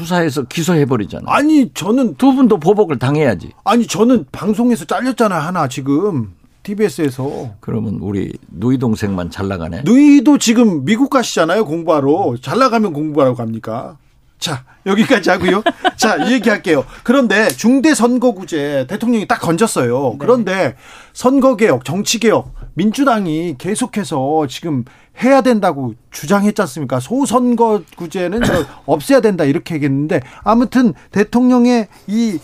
[0.00, 1.28] 수사해서 기소해버리잖아요.
[1.28, 3.52] 아니 저는 두 분도 보복을 당해야지.
[3.64, 7.50] 아니 저는 방송에서 잘렸잖아 하나 지금 TBS에서.
[7.60, 9.82] 그러면 우리 누이 동생만 잘 나가네.
[9.84, 12.36] 누이도 지금 미국 가시잖아요 공부하러.
[12.40, 13.98] 잘 나가면 공부하러 갑니까?
[14.38, 15.62] 자, 여기까지 하고요.
[15.96, 16.84] 자, 얘기할게요.
[17.04, 20.12] 그런데 중대선거구제 대통령이 딱 건졌어요.
[20.12, 20.16] 네.
[20.18, 20.76] 그런데
[21.12, 24.84] 선거개혁, 정치개혁, 민주당이 계속해서 지금
[25.22, 27.00] 해야 된다고 주장했지 않습니까?
[27.00, 28.40] 소선거구제는
[28.86, 32.38] 없애야 된다 이렇게 얘기했는데 아무튼 대통령의 이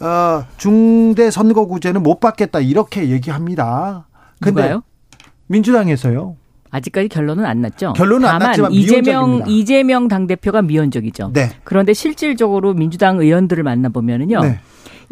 [0.00, 4.06] 어, 중대 선거구제는 못 받겠다 이렇게 얘기합니다.
[4.40, 4.82] 근데 누가요?
[5.46, 6.36] 민주당에서요.
[6.70, 7.92] 아직까지 결론은 안 났죠.
[7.92, 11.30] 결론은 다만 안 났지만 이재명 이재명 당 대표가 미온적이죠.
[11.34, 11.50] 네.
[11.64, 14.40] 그런데 실질적으로 민주당 의원들을 만나 보면은요.
[14.40, 14.60] 네.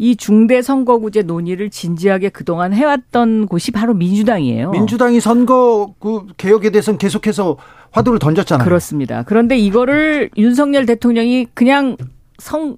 [0.01, 4.71] 이 중대 선거구제 논의를 진지하게 그동안 해왔던 곳이 바로 민주당이에요.
[4.71, 7.57] 민주당이 선거 그 개혁에 대해서는 계속해서
[7.91, 8.65] 화두를 던졌잖아요.
[8.65, 9.21] 그렇습니다.
[9.21, 11.97] 그런데 이거를 윤석열 대통령이 그냥
[12.39, 12.77] 성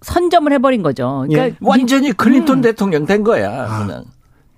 [0.00, 1.24] 선점을 해버린 거죠.
[1.28, 1.56] 그러니까 예.
[1.60, 2.62] 완전히 클린턴 음.
[2.62, 3.48] 대통령 된 거야.
[3.70, 3.86] 아.
[3.86, 4.04] 그냥.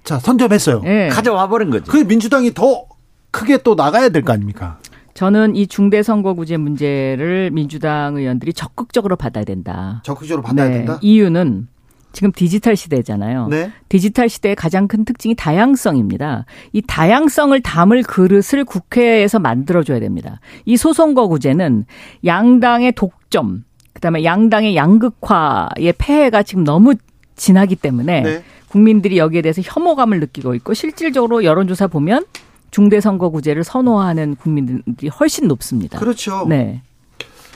[0.02, 0.80] 자 선점했어요.
[0.86, 1.08] 예.
[1.12, 1.92] 가져와 버린 거죠.
[1.92, 2.86] 그 민주당이 더
[3.32, 4.78] 크게 또 나가야 될 거 아닙니까?
[5.12, 10.00] 저는 이 중대 선거구제 문제를 민주당 의원들이 적극적으로 받아야 된다.
[10.06, 10.74] 적극적으로 받아야 네.
[10.78, 10.98] 된다.
[11.02, 11.68] 이유는
[12.12, 13.48] 지금 디지털 시대잖아요.
[13.48, 13.70] 네.
[13.88, 16.46] 디지털 시대의 가장 큰 특징이 다양성입니다.
[16.72, 20.40] 이 다양성을 담을 그릇을 국회에서 만들어줘야 됩니다.
[20.64, 21.84] 이 소선거구제는
[22.24, 26.94] 양당의 독점, 그다음에 양당의 양극화의 폐해가 지금 너무
[27.36, 28.44] 진하기 때문에 네.
[28.68, 32.24] 국민들이 여기에 대해서 혐오감을 느끼고 있고 실질적으로 여론조사 보면
[32.70, 35.98] 중대선거구제를 선호하는 국민들이 훨씬 높습니다.
[35.98, 36.46] 그렇죠.
[36.48, 36.82] 네.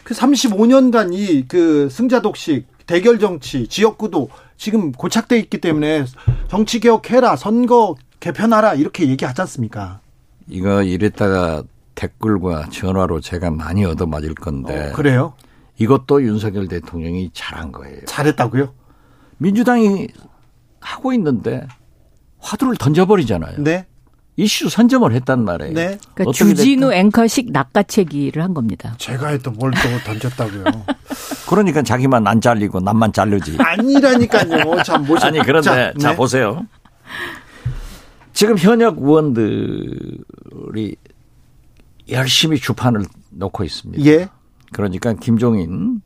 [0.04, 4.28] 그 35년간 이 그 승자 독식 대결 정치 지역구도
[4.58, 6.04] 지금 고착돼 있기 때문에
[6.48, 10.00] 정치 개혁해라 선거 개편하라 이렇게 얘기하지 않습니까?
[10.46, 11.62] 이거 이랬다가
[11.94, 14.90] 댓글과 전화로 제가 많이 얻어맞을 건데.
[14.90, 15.32] 어, 그래요?
[15.78, 18.00] 이것도 윤석열 대통령이 잘한 거예요.
[18.04, 18.74] 잘했다고요?
[19.38, 20.08] 민주당이
[20.80, 21.66] 하고 있는데
[22.40, 23.56] 화두를 던져버리잖아요.
[23.62, 23.86] 네.
[24.36, 25.74] 이슈 선점을 했단 말이에요.
[25.74, 25.98] 네.
[26.14, 26.92] 그러니까 주진우 됐든?
[26.92, 28.94] 앵커식 낚아채기를 한 겁니다.
[28.98, 30.64] 제가 했던 뭘 또 던졌다고요.
[31.48, 33.56] 그러니까 자기만 안 잘리고 남만 자르지.
[33.58, 34.82] 아니라니까요.
[34.84, 35.26] 참 모셔.
[35.26, 36.16] 아니 그런데 자, 자 네.
[36.16, 36.66] 보세요.
[38.32, 40.96] 지금 현역 의원들이
[42.08, 44.02] 열심히 주판을 놓고 있습니다.
[44.06, 44.28] 예.
[44.72, 46.00] 그러니까 김종인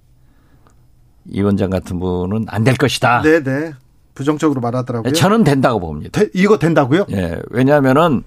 [1.29, 3.23] 이 원장 같은 분은 안 될 것이다.
[3.23, 3.73] 네네.
[4.17, 4.21] 네.
[4.21, 5.13] 부정적으로 말하더라고요.
[5.13, 6.21] 저는 된다고 봅니다.
[6.21, 7.07] 되, 이거 된다고요?
[7.11, 7.41] 예.
[7.51, 8.25] 왜냐하면은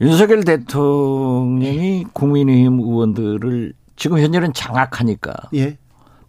[0.00, 5.32] 윤석열 대통령이 국민의힘 의원들을 지금 현재는 장악하니까.
[5.54, 5.78] 예.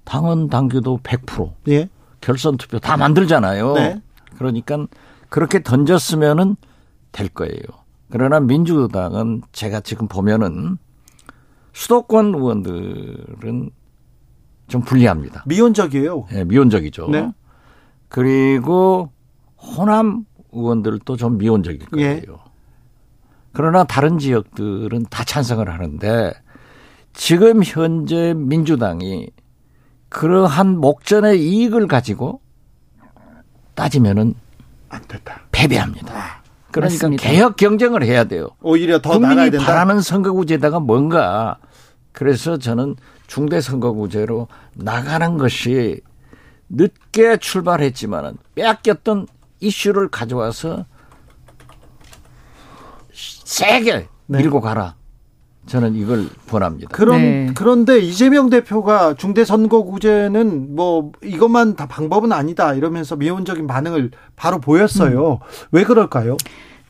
[0.04, 1.52] 당원 당규도 100%.
[1.70, 1.90] 예.
[2.22, 3.74] 결선 투표 다 만들잖아요.
[3.74, 4.02] 네.
[4.38, 4.88] 그러니까
[5.30, 6.56] 그렇게 던졌으면은
[7.12, 7.62] 될 거예요.
[8.10, 10.78] 그러나 민주당은 제가 지금 보면은
[11.74, 13.70] 수도권 의원들은
[14.68, 15.44] 좀 불리합니다.
[15.48, 16.28] 미온적이에요.
[16.34, 17.08] 예, 미온적이죠.
[17.10, 17.32] 네.
[18.12, 19.10] 그리고
[19.58, 22.10] 호남 의원들도 좀 미온적일 거예요.
[22.10, 22.22] 예.
[23.54, 26.34] 그러나 다른 지역들은 다 찬성을 하는데
[27.14, 29.30] 지금 현재 민주당이
[30.10, 32.42] 그러한 목전의 이익을 가지고
[33.76, 34.34] 따지면은
[34.90, 35.44] 안 됐다.
[35.54, 36.14] 패배합니다.
[36.14, 37.24] 아, 그러니까 맞습니다.
[37.24, 38.50] 개혁 경쟁을 해야 돼요.
[38.62, 41.60] 오히려 더 국민이 바라는 선거구제다가 뭔가
[42.12, 42.98] 그래서 저는
[43.28, 46.02] 중대 선거구제로 나가는 것이
[46.72, 49.28] 늦게 출발했지만은 빼앗겼던
[49.60, 50.86] 이슈를 가져와서
[53.14, 54.38] 세게 네.
[54.38, 54.96] 밀고 가라.
[55.68, 56.90] 저는 이걸 권합니다.
[56.90, 57.54] 그런 네.
[57.56, 65.34] 그런데 이재명 대표가 중대 선거구제는 뭐 이것만 다 방법은 아니다 이러면서 미온적인 반응을 바로 보였어요.
[65.34, 65.38] 음.
[65.72, 66.38] 왜 그럴까요?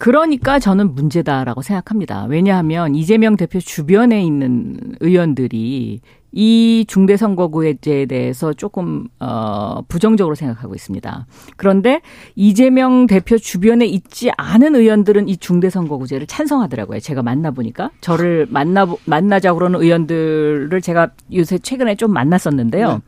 [0.02, 2.26] 그러니까 저는 문제다라고 생각합니다.
[2.28, 11.28] 왜냐하면 이재명 대표 주변에 있는 의원들이 이 중대선거구제에 대해서 조금 어 부정적으로 생각하고 있습니다.
[11.56, 12.02] 그런데
[12.36, 17.00] 이재명 대표 주변에 있지 않은 의원들은 이 중대선거구제를 찬성하더라고요.
[17.00, 22.88] 제가 만나 보니까 저를 만나 만나자 그러는 의원들을 제가 요새 최근에 좀 만났었는데요.
[22.88, 23.00] 네.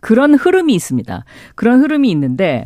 [0.00, 1.24] 그런 흐름이 있습니다.
[1.54, 2.64] 그런 흐름이 있는데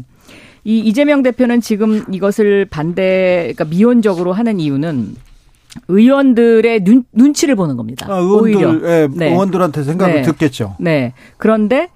[0.64, 5.14] 이 이재명 대표는 지금 이것을 반대, 그러니까 미온적으로 하는 이유는
[5.88, 8.06] 의원들의 눈, 눈치를 보는 겁니다.
[8.08, 8.88] 아, 의원들, 오히려.
[8.88, 9.30] 예, 네.
[9.30, 10.22] 의원들한테 생각을 네.
[10.22, 10.76] 듣겠죠.
[10.78, 11.12] 네.
[11.36, 11.88] 그런데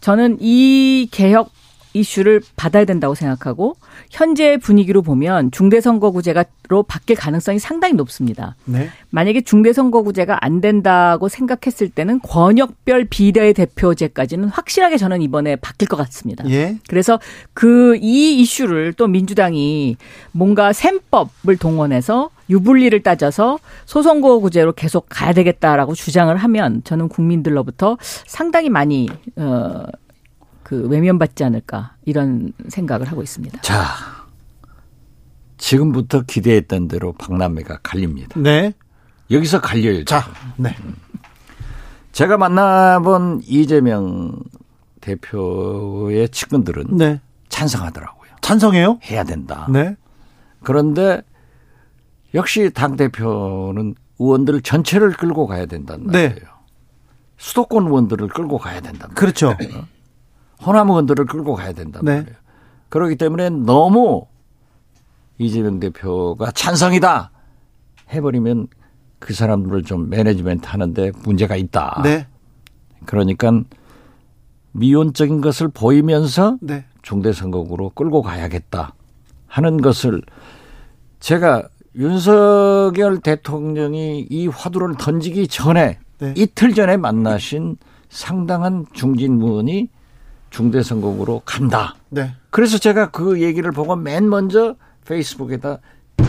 [0.00, 1.50] 저는 이 개혁
[1.94, 3.76] 이슈를 받아야 된다고 생각하고
[4.10, 8.56] 현재 분위기로 보면 중대선거구제가로 바뀔 가능성이 상당히 높습니다.
[8.64, 8.88] 네.
[9.10, 16.48] 만약에 중대선거구제가 안 된다고 생각했을 때는 권역별 비례대표제까지는 확실하게 저는 이번에 바뀔 것 같습니다.
[16.50, 16.76] 예.
[16.88, 17.18] 그래서
[17.54, 19.96] 그 이 이슈를 또 민주당이
[20.32, 29.08] 뭔가 셈법을 동원해서 유불리를 따져서 소선거구제로 계속 가야 되겠다라고 주장을 하면 저는 국민들로부터 상당히 많이
[29.36, 29.84] 어
[30.72, 33.60] 그 외면받지 않을까 이런 생각을 하고 있습니다.
[33.60, 33.84] 자,
[35.58, 38.40] 지금부터 기대했던 대로 박남매가 갈립니다.
[38.40, 38.72] 네.
[39.30, 40.02] 여기서 갈려요.
[40.06, 40.24] 자,
[40.56, 40.74] 네.
[42.12, 44.34] 제가 만나본 이재명
[45.02, 47.20] 대표의 측근들은 네.
[47.50, 48.30] 찬성하더라고요.
[48.40, 48.98] 찬성해요?
[49.04, 49.66] 해야 된다.
[49.70, 49.94] 네.
[50.62, 51.20] 그런데
[52.32, 56.28] 역시 당 대표는 의원들 전체를 끌고 가야 된다는 네.
[56.28, 56.46] 말이에요.
[56.46, 56.52] 네.
[57.36, 59.08] 수도권 의원들을 끌고 가야 된다.
[59.14, 59.54] 그렇죠.
[60.60, 62.16] 호남 의원들을 끌고 가야 된단 네.
[62.16, 62.36] 말이에요.
[62.88, 64.26] 그렇기 때문에 너무
[65.38, 67.30] 이재명 대표가 찬성이다
[68.10, 68.68] 해버리면
[69.18, 72.00] 그 사람들을 좀 매니지멘트 하는데 문제가 있다.
[72.04, 72.26] 네.
[73.06, 73.52] 그러니까
[74.72, 76.84] 미온적인 것을 보이면서 네.
[77.02, 78.94] 중대선거구로 끌고 가야겠다
[79.46, 80.22] 하는 것을
[81.20, 86.34] 제가 윤석열 대통령이 이 화두를 던지기 전에 네.
[86.36, 87.76] 이틀 전에 만나신
[88.08, 89.88] 상당한 중진무원이
[90.52, 91.96] 중대 선거구로 간다.
[92.10, 92.36] 네.
[92.50, 95.78] 그래서 제가 그 얘기를 보고 맨 먼저 페이스북에다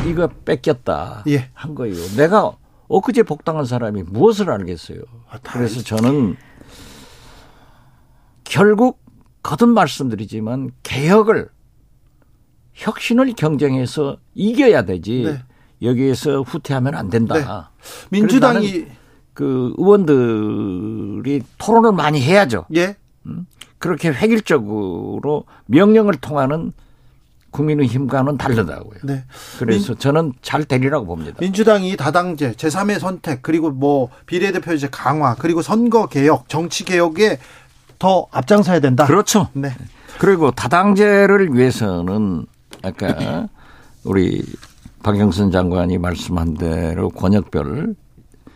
[0.08, 1.50] 이거 뺏겼다 예.
[1.54, 1.96] 한 거예요.
[2.16, 2.54] 내가
[2.88, 5.00] 엊그제 복당한 사람이 무엇을 알겠어요.
[5.30, 6.38] 아, 그래서 저는
[8.46, 9.04] 결국
[9.44, 11.50] 거듭 말씀드리지만 개혁을
[12.74, 15.44] 혁신을 경쟁해서 이겨야 되지 네.
[15.82, 17.36] 여기에서 후퇴하면 안 된다.
[17.36, 17.46] 네.
[18.10, 18.86] 민주당이
[19.34, 22.68] 그 의원들이 토론을 많이 해야죠.
[22.74, 22.96] 예.
[23.26, 23.46] 음?
[23.84, 26.72] 그렇게 획일적으로 명령을 통하는
[27.52, 29.02] 국민의힘과는 다르다고요.
[29.04, 29.26] 네.
[29.60, 31.36] 그래서 민, 저는 잘 되리라고 봅니다.
[31.42, 37.40] 민주당이 다당제, 제3의 선택, 그리고 뭐 비례대표제 강화, 그리고 선거 개혁, 정치 개혁에
[38.00, 39.06] 더 앞장서야 된다.
[39.06, 39.50] 그렇죠.
[39.52, 39.72] 네.
[40.18, 42.46] 그리고 다당제를 위해서는
[42.84, 43.50] 아까
[44.06, 44.42] 우리
[45.04, 47.96] 박영선 장관이 말씀한 대로 권역별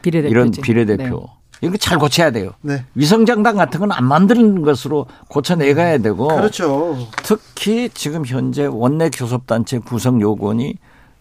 [0.01, 1.36] 비례대표 이런 비례대표 네.
[1.61, 2.51] 이거 잘 고쳐야 돼요.
[2.61, 2.83] 네.
[2.95, 6.27] 위성장단 같은 건 안 만드는 것으로 고쳐내가야 되고.
[6.27, 6.97] 그렇죠.
[7.23, 10.75] 특히 지금 현재 원내 교섭단체 구성 요건이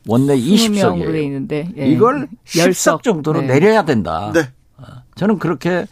[0.06, 1.22] 원내 20석이에요.
[1.24, 1.86] 있는데 예.
[1.86, 3.46] 이걸 10석 정도로 네.
[3.46, 4.30] 내려야 된다.
[4.34, 4.40] 네.
[4.76, 5.86] 어, 저는 그렇게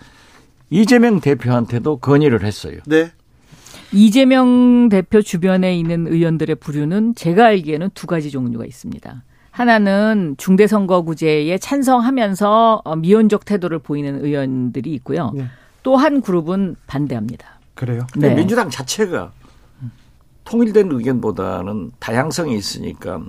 [0.71, 2.79] 이재명 대표한테도 건의를 했어요.
[2.87, 3.11] 네.
[3.93, 9.23] 이재명 대표 주변에 있는 의원들의 부류는 제가 알기에는 두 가지 종류가 있습니다.
[9.55, 15.31] 하나는 중대선거구제에 찬성하면서 어, 미온적 태도를 보이는 의원들이 있고요.
[15.33, 15.47] 네.
[15.85, 17.61] 또한 그룹은 반대합니다.
[17.75, 18.05] 그래요?
[18.17, 18.35] 네.
[18.35, 19.31] 민주당 자체가
[20.45, 23.23] 통일된 의견보다는 다양성이 있으니까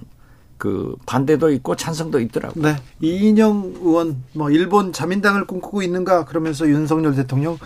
[0.57, 2.63] 그 반대도 있고 찬성도 있더라고요.
[2.63, 2.75] 네.
[3.01, 7.59] 이인영 의원 뭐 일본 자민당을 꿈꾸고 있는가 그러면서 윤석열 대통령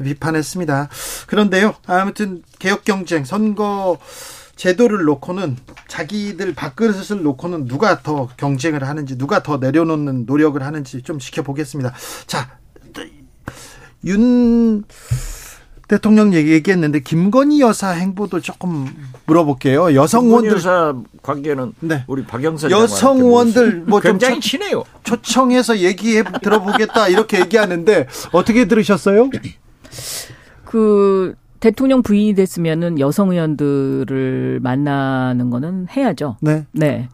[0.00, 0.88] 비판했습니다.
[1.26, 1.74] 그런데요.
[1.86, 3.98] 아무튼 개혁 경쟁 선거
[4.56, 5.56] 제도를 놓고는
[5.88, 11.92] 자기들 밥그릇을 놓고는 누가 더 경쟁을 하는지 누가 더 내려놓는 노력을 하는지 좀 지켜보겠습니다.
[12.26, 12.58] 자,
[14.04, 14.84] 윤
[15.86, 18.86] 대통령 얘기했는데 김건희 여사 행보도 조금
[19.26, 19.94] 물어볼게요.
[19.94, 22.04] 여성 의원들 여사 관계는 네.
[22.06, 24.84] 우리 박영선 여성 의원들 뭐 굉장히 친해요.
[25.02, 29.30] 초청해서 얘기해 들어보겠다 이렇게 얘기하는데 어떻게 들으셨어요?
[30.64, 36.36] 그 대통령 부인이 됐으면은 여성 의원들을 만나는 거는 해야죠.
[36.42, 36.66] 네.
[36.72, 37.08] 네.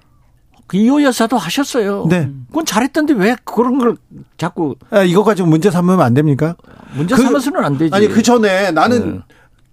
[0.67, 2.07] 그 이호 여사도 하셨어요.
[2.11, 2.29] 네.
[2.49, 3.97] 그건 잘했던데 왜 그런 걸
[4.39, 6.57] 자꾸 아, 이거 가지고 문제 삼으면 안 됩니까?
[6.97, 7.95] 문제 그, 삼아서는 안 되지.
[7.95, 9.21] 아니 그 전에 나는 네.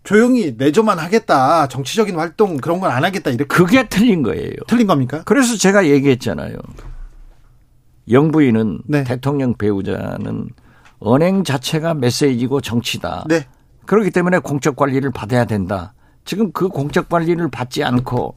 [0.04, 1.68] 조용히 내조만 하겠다.
[1.68, 3.32] 정치적인 활동 그런 건 안 하겠다.
[3.32, 4.52] 이렇게 그게 틀린 거예요.
[4.68, 5.24] 틀린 겁니까?
[5.26, 6.56] 그래서 제가 얘기했잖아요.
[8.12, 9.04] 영부인은 네.
[9.04, 10.50] 대통령 배우자는
[11.00, 13.26] 언행 자체가 메시지고 정치다.
[13.28, 13.48] 네.
[13.88, 15.94] 그렇기 때문에 공적 관리를 받아야 된다.
[16.26, 18.36] 지금 그 공적 관리를 받지 않고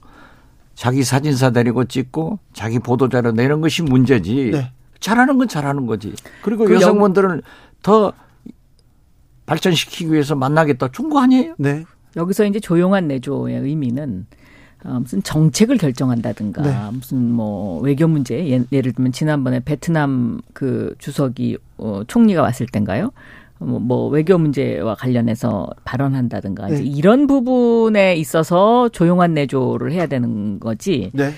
[0.74, 4.50] 자기 사진사 데리고 찍고 자기 보도자료 내는 것이 문제지.
[4.52, 4.72] 네.
[5.00, 6.14] 잘하는 건 잘하는 거지.
[6.42, 7.42] 그리고 그 여성분들을
[7.82, 8.12] 더
[9.46, 10.88] 발전시키기 위해서 만나겠다.
[10.88, 11.54] 준거 아니에요?
[11.58, 11.84] 네.
[12.16, 14.26] 여기서 이제 조용한 내조의 의미는
[14.84, 16.96] 어, 무슨 정책을 결정한다든가 네.
[16.96, 23.10] 무슨 뭐 외교 문제 예, 예를 들면 지난번에 베트남 그 주석이 어, 총리가 왔을 땐가요?
[23.60, 26.82] 뭐, 뭐 외교 문제와 관련해서 발언한다든가 네.
[26.82, 31.10] 이런 부분에 있어서 조용한 내조를 해야 되는 거지.
[31.12, 31.32] 네.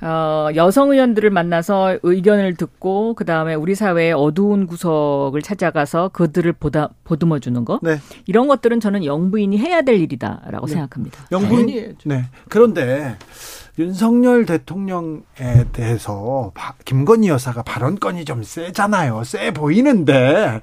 [0.00, 6.90] 어, 여성 의원들을 만나서 의견을 듣고 그 다음에 우리 사회의 어두운 구석을 찾아가서 그들을 보다
[7.02, 7.98] 보듬어 주는 거 네.
[8.26, 10.72] 이런 것들은 저는 영부인이 해야 될 일이다라고 네.
[10.72, 11.26] 생각합니다.
[11.32, 12.26] 영부인 네.
[12.48, 13.16] 그런데
[13.78, 16.52] 윤석열 대통령에 대해서
[16.84, 19.24] 김건희 여사가 발언권이 좀 세잖아요.
[19.24, 20.60] 세 보이는데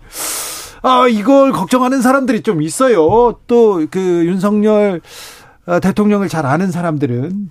[0.88, 3.38] 아 이걸 걱정하는 사람들이 좀 있어요.
[3.48, 5.02] 또 그 윤석열
[5.66, 7.50] 어, 대통령을 잘 아는 사람들은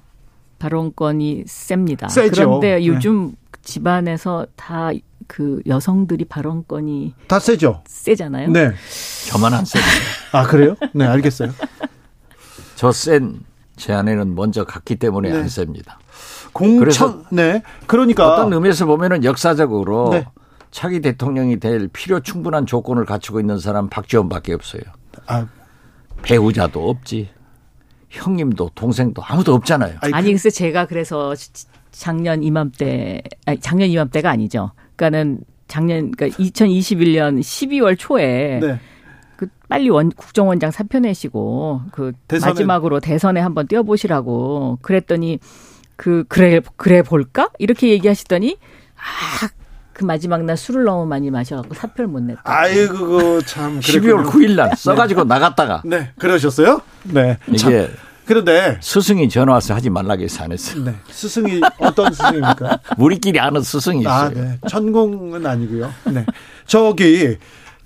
[0.59, 2.09] 발언권이 셉니다.
[2.09, 2.47] 세죠.
[2.61, 2.87] 그런데 네.
[2.87, 3.35] 요즘 네.
[3.62, 4.92] 집안에서 다
[5.27, 7.83] 그 여성들이 발언권이 다 세죠.
[7.87, 8.51] 세잖아요.
[8.51, 8.73] 네.
[9.31, 9.90] 저만 안 셉니다.
[10.33, 10.77] 아 그래요?
[10.92, 11.51] 네 알겠어요.
[12.77, 13.40] 저 센
[13.77, 15.38] 제 아내는 먼저 갔기 때문에 네.
[15.38, 15.99] 안 셉니다.
[16.53, 20.27] 공천 네 그러니까 어떤 의미에서 보면은 역사적으로 네.
[20.74, 24.82] 차기 대통령이 될 필요 충분한 조건을 갖추고 있는 사람 박지원밖에 없어요.
[25.26, 25.46] 아
[26.22, 27.28] 배우자도 없지.
[28.10, 29.98] 형님도 동생도 아무도 없잖아요.
[30.00, 31.32] 아니, 글쎄 제가 그래서
[31.92, 34.72] 작년 이맘때 아니 작년 이맘때가 아니죠.
[34.96, 38.80] 그러니까는 작년 그러니까 2021년 12월 초에 네.
[39.37, 42.50] 그 빨리 원 국정원장 사표 내시고 그 대선에.
[42.50, 45.38] 마지막으로 대선에 한번 뛰어보시라고 그랬더니
[45.94, 48.58] 그 그래 그래 볼까 이렇게 얘기하시더니
[48.96, 49.63] 아.
[49.94, 52.42] 그 마지막 날 술을 너무 많이 마셔갖고 사표를 못 냈다.
[52.44, 53.78] 아이고 참.
[53.80, 55.28] 12월 9일 날 써가지고 네.
[55.28, 55.83] 나갔다가.
[55.85, 56.83] 네, 그러셨어요?
[57.04, 57.38] 네.
[57.48, 57.88] 이게 참.
[58.26, 60.83] 그런데 스승이 전화 와서 하지 말라고 해서 안 했어요.
[60.85, 60.94] 네.
[61.09, 62.80] 스승이 어떤 스승입니까?
[62.98, 64.38] 우리끼리 아는 스승이 아, 있어요.
[64.38, 64.59] 아, 네.
[64.68, 65.90] 천공은 아니고요.
[66.12, 66.26] 네.
[66.66, 67.37] 저기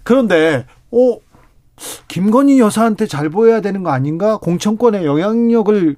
[0.02, 1.18] 그런데 어
[2.08, 4.38] 김건희 여사한테 잘 보여야 되는 거 아닌가?
[4.38, 5.96] 공천권의 영향력을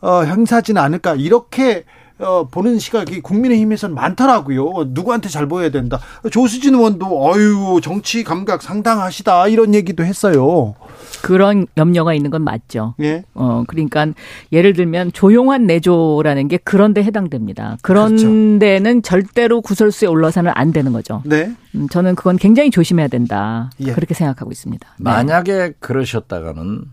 [0.00, 1.14] 어, 행사하지는 않을까?
[1.16, 1.84] 이렇게
[2.20, 4.84] 어, 보는 시각이 국민의힘에서는 많더라고요.
[4.88, 5.98] 누구한테 잘 보여야 된다.
[6.30, 10.74] 조수진 의원도 어유 정치 감각 상당하시다 이런 얘기도 했어요.
[11.22, 12.94] 그런 염려가 있는 건 맞죠.
[13.00, 13.24] 예.
[13.34, 14.06] 어 그러니까
[14.52, 17.76] 예를 들면 조용한 내조라는 게 그런 데 해당됩니다.
[17.82, 18.58] 그런 그렇죠.
[18.58, 21.22] 데는 절대로 구설수에 올라서는 안 되는 거죠.
[21.24, 21.52] 네.
[21.74, 23.70] 음, 저는 그건 굉장히 조심해야 된다.
[23.80, 23.92] 예.
[23.92, 24.86] 그렇게 생각하고 있습니다.
[24.98, 25.02] 네.
[25.02, 25.72] 만약에 네.
[25.78, 26.84] 그러셨다가는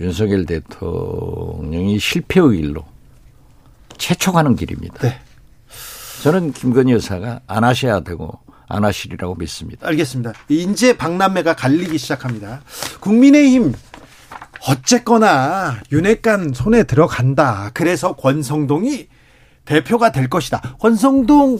[0.00, 2.84] 윤석열 대통령이 실패의 일로
[3.98, 4.98] 최초 가는 길입니다.
[4.98, 5.20] 네.
[6.22, 9.86] 저는 김건희 여사가 안 하셔야 되고 안 하시리라고 믿습니다.
[9.88, 10.32] 알겠습니다.
[10.48, 12.62] 이제 박남매가 갈리기 시작합니다.
[13.00, 13.74] 국민의힘
[14.68, 17.70] 어쨌거나 윤핵관 손에 들어간다.
[17.74, 19.08] 그래서 권성동이
[19.64, 20.76] 대표가 될 것이다.
[20.80, 21.58] 권성동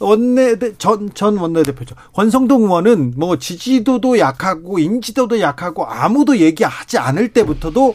[0.00, 1.94] 원내 전, 전 원내대표죠.
[2.12, 7.94] 권성동 의원은 뭐 지지도도 약하고 인지도도 약하고 아무도 얘기하지 않을 때부터도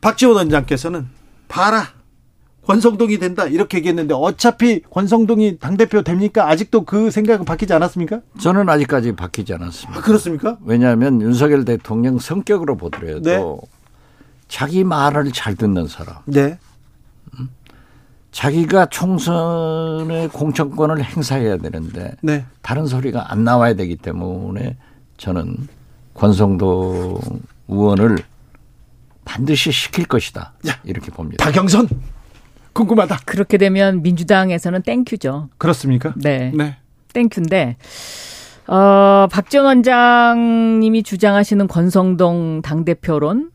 [0.00, 1.08] 박지원 원장께서는
[1.48, 1.93] 봐라.
[2.66, 6.48] 권성동이 된다 이렇게 얘기했는데 어차피 권성동이 당 대표 됩니까?
[6.48, 8.20] 아직도 그 생각은 바뀌지 않았습니까?
[8.40, 10.00] 저는 아직까지 바뀌지 않았습니다.
[10.00, 10.56] 아, 그렇습니까?
[10.64, 13.40] 왜냐하면 윤석열 대통령 성격으로 보더라도 네.
[14.48, 16.16] 자기 말을 잘 듣는 사람.
[16.26, 16.58] 네.
[17.38, 17.48] 음?
[18.32, 22.46] 자기가 총선의 공천권을 행사해야 되는데 네.
[22.62, 24.76] 다른 소리가 안 나와야 되기 때문에
[25.18, 25.68] 저는
[26.14, 27.20] 권성동
[27.68, 28.18] 의원을
[29.24, 30.52] 반드시 시킬 것이다.
[30.68, 31.44] 야, 이렇게 봅니다.
[31.44, 31.88] 다경선
[32.74, 33.20] 궁금하다.
[33.24, 35.48] 그렇게 되면 민주당에서는 thank you죠.
[35.56, 36.12] 그렇습니까?
[36.16, 36.52] 네.
[36.54, 36.76] 네.
[37.14, 37.76] thank you인데
[38.66, 43.50] 어, 박지원 원장님이 주장하시는 권성동 당대표론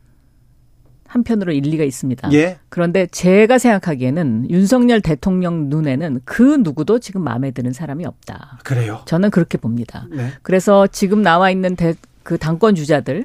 [1.06, 2.32] 한편으로 일리가 있습니다.
[2.34, 2.58] 예.
[2.68, 8.60] 그런데 제가 생각하기에는 윤석열 대통령 눈에는 그 누구도 지금 마음에 드는 사람이 없다.
[8.62, 9.00] 그래요?
[9.06, 10.06] 저는 그렇게 봅니다.
[10.12, 10.30] 네.
[10.42, 13.24] 그래서 지금 나와 있는 대, 그 당권 주자들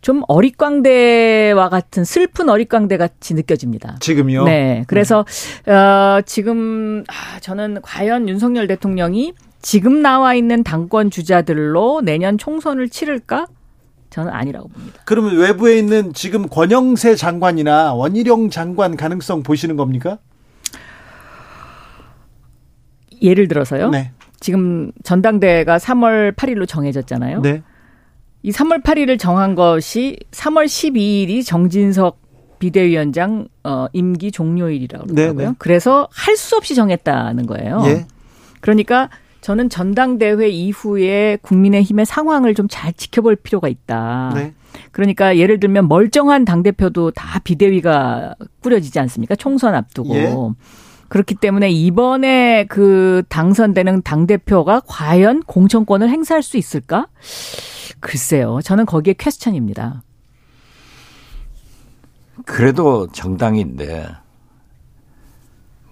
[0.00, 3.96] 좀 어릿광대와 같은 슬픈 어릿광대 같이 느껴집니다.
[4.00, 4.44] 지금요?
[4.44, 4.84] 네.
[4.86, 5.24] 그래서
[5.64, 5.72] 네.
[5.72, 13.46] 어 지금 아 저는 과연 윤석열 대통령이 지금 나와 있는 당권 주자들로 내년 총선을 치를까?
[14.08, 15.00] 저는 아니라고 봅니다.
[15.04, 20.18] 그러면 외부에 있는 지금 권영세 장관이나 원희룡 장관 가능성 보시는 겁니까?
[23.22, 23.90] 예를 들어서요.
[23.90, 24.12] 네.
[24.40, 27.42] 지금 전당대회가 3월 8일로 정해졌잖아요.
[27.42, 27.62] 네.
[28.42, 32.18] 이 3월 8일을 정한 것이 3월 12일이 정진석
[32.58, 35.44] 비대위원장 어 임기 종료일이라고 그러더라고요.
[35.44, 35.54] 네, 네.
[35.58, 37.82] 그래서 할 수 없이 정했다는 거예요.
[37.86, 38.06] 예.
[38.60, 39.08] 그러니까
[39.40, 44.32] 저는 전당대회 이후에 국민의힘의 상황을 좀 잘 지켜볼 필요가 있다.
[44.34, 44.52] 네.
[44.92, 49.34] 그러니까 예를 들면 멀쩡한 당대표도 다 비대위가 꾸려지지 않습니까?
[49.36, 50.14] 총선 앞두고.
[50.14, 50.34] 예.
[51.08, 57.08] 그렇기 때문에 이번에 그 당선되는 당대표가 과연 공천권을 행사할 수 있을까?
[58.00, 58.60] 글쎄요.
[58.62, 60.02] 저는 거기에 question입니다.
[62.46, 64.08] 그래도 정당인데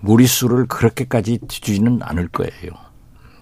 [0.01, 2.73] 무리수를 그렇게까지 두지는 않을 거예요.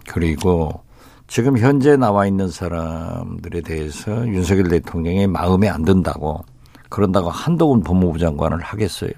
[0.09, 0.83] 그리고
[1.29, 6.45] 지금 현재 나와 있는 사람들에 대해서 윤석열 대통령의 마음에 안 든다고
[6.89, 9.11] 그런다고 한동훈 법무부 장관을 하겠어요.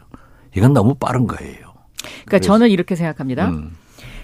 [0.57, 1.69] 이건 너무 빠른 거예요.
[2.25, 3.49] 그러니까 저는 이렇게 생각합니다.
[3.49, 3.77] 음.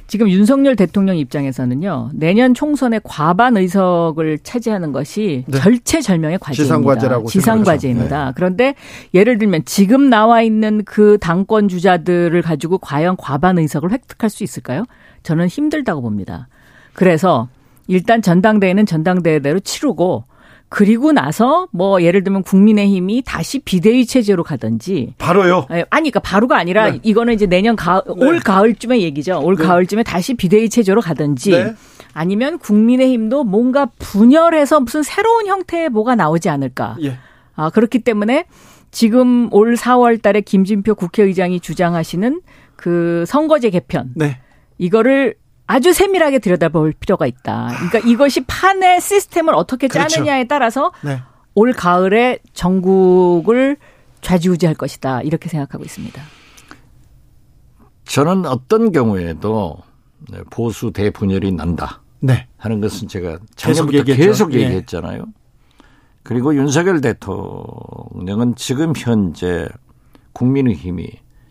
[0.06, 5.58] 지금 윤석열 대통령 입장에서는요 내년 총선에 과반 의석을 차지하는 것이 네.
[5.58, 6.62] 절체절명의 과제입니다.
[6.62, 8.26] 지상과제라고 지상과제입니다.
[8.26, 8.32] 네.
[8.36, 8.74] 그런데
[9.14, 14.84] 예를 들면 지금 나와 있는 그 당권 주자들을 가지고 과연 과반 의석을 획득할 수 있을까요?
[15.22, 16.48] 저는 힘들다고 봅니다.
[16.92, 17.48] 그래서
[17.86, 20.24] 일단 전당대회는 전당대회대로 치르고
[20.74, 25.68] 그리고 나서 뭐 예를 들면 국민의힘이 다시 비대위 체제로 가든지 바로요?
[25.70, 26.98] 예, 아니 그러니까 바로가 아니라 네.
[27.04, 28.26] 이거는 이제 내년 가을 네.
[28.26, 29.40] 올 가을쯤의 얘기죠.
[29.40, 29.62] 올 네.
[29.62, 31.74] 가을쯤에 다시 비대위 체제로 가든지 네.
[32.12, 36.96] 아니면 국민의힘도 뭔가 분열해서 무슨 새로운 형태의 뭐가 나오지 않을까.
[37.04, 37.18] 예.
[37.54, 38.46] 아 그렇기 때문에
[38.90, 42.40] 지금 올 4월 달에 김진표 국회의장이 주장하시는
[42.74, 44.38] 그 선거제 개편 네.
[44.78, 45.36] 이거를
[45.66, 47.68] 아주 세밀하게 들여다볼 필요가 있다.
[47.76, 50.08] 그러니까 이것이 판의 시스템을 어떻게 그렇죠.
[50.08, 51.20] 짜느냐에 따라서 네.
[51.54, 53.76] 올 가을에 전국을
[54.20, 55.22] 좌지우지할 것이다.
[55.22, 56.22] 이렇게 생각하고 있습니다.
[58.04, 59.78] 저는 어떤 경우에도
[60.50, 62.02] 보수 대분열이 난다.
[62.20, 62.46] 네.
[62.56, 64.60] 하는 것은 제가 작년부터 계속, 계속 예.
[64.60, 65.26] 얘기했잖아요.
[66.22, 69.68] 그리고 윤석열 대통령은 지금 현재
[70.32, 71.06] 국민의힘이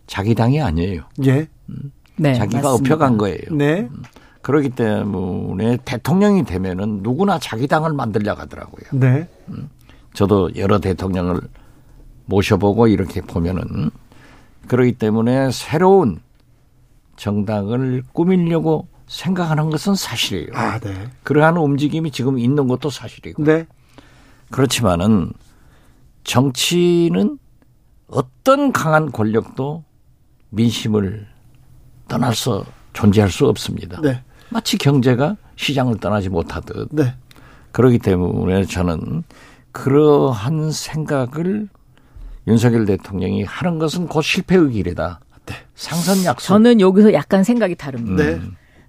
[0.06, 1.02] 자기 당이 아니에요.
[1.24, 1.48] 예.
[1.68, 1.92] 음.
[2.16, 2.72] 네, 자기가 맞습니다.
[2.72, 3.40] 업혀간 거예요.
[3.52, 3.88] 네.
[3.90, 4.02] 음.
[4.42, 8.84] 그렇기 때문에 대통령이 되면은 누구나 자기 당을 만들려고 하더라고요.
[8.92, 9.26] 네.
[9.48, 9.70] 음.
[10.12, 11.40] 저도 여러 대통령을
[12.26, 13.90] 모셔보고 이렇게 보면은
[14.68, 16.20] 그러기 때문에 새로운
[17.16, 20.48] 정당을 꾸밀려고 생각하는 것은 사실이에요.
[20.54, 21.08] 아, 네.
[21.22, 23.44] 그러한 움직임이 지금 있는 것도 사실이고.
[23.44, 23.66] 네.
[24.50, 25.32] 그렇지만은
[26.24, 27.38] 정치는
[28.08, 29.84] 어떤 강한 권력도
[30.50, 31.26] 민심을
[32.08, 34.00] 떠나서 존재할 수 없습니다.
[34.00, 34.22] 네.
[34.50, 36.88] 마치 경제가 시장을 떠나지 못하듯.
[36.92, 37.14] 네.
[37.72, 39.24] 그렇기 때문에 저는
[39.72, 41.68] 그러한 생각을
[42.46, 45.20] 윤석열 대통령이 하는 것은 곧 실패의 길이다.
[45.46, 45.54] 네.
[45.74, 46.46] 상선 약속.
[46.46, 48.24] 저는 여기서 약간 생각이 다릅니다.
[48.24, 48.40] 네.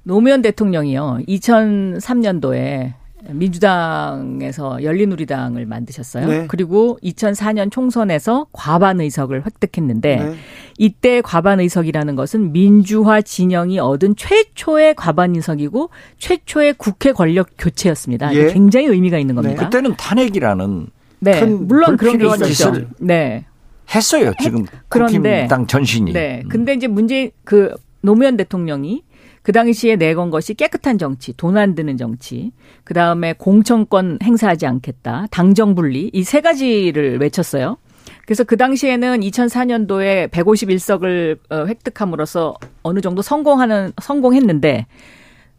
[0.03, 1.21] 노무현 대통령이요.
[1.27, 2.93] 2003년도에
[3.29, 6.27] 민주당에서 열린우리당을 만드셨어요.
[6.27, 6.45] 네.
[6.47, 10.35] 그리고 2004년 총선에서 과반 의석을 획득했는데 네.
[10.77, 18.33] 이때 과반 의석이라는 것은 민주화 진영이 얻은 최초의 과반 의석이고 최초의 국회 권력 교체였습니다.
[18.35, 18.51] 예.
[18.51, 19.55] 굉장히 의미가 있는 겁니다.
[19.55, 19.63] 네.
[19.65, 20.87] 그때는 탄핵이라는
[21.19, 21.45] 네.
[21.45, 22.87] 물론 그런 게 있었죠.
[22.99, 23.45] 네.
[23.93, 24.33] 했어요.
[24.41, 26.13] 지금 그런데 당 전신이.
[26.13, 26.43] 네.
[26.49, 29.03] 근데 이제 문제 그 노무현 대통령이
[29.45, 32.51] 그 당시에 내건 것이 깨끗한 정치, 돈 안 드는 정치,
[32.83, 37.77] 그 다음에 공천권 행사하지 않겠다, 당정 분리 이 세 가지를 외쳤어요.
[38.25, 44.87] 그래서 그 당시에는 2004년도에 151석을 어, 획득함으로써 어느 정도 성공하는 성공했는데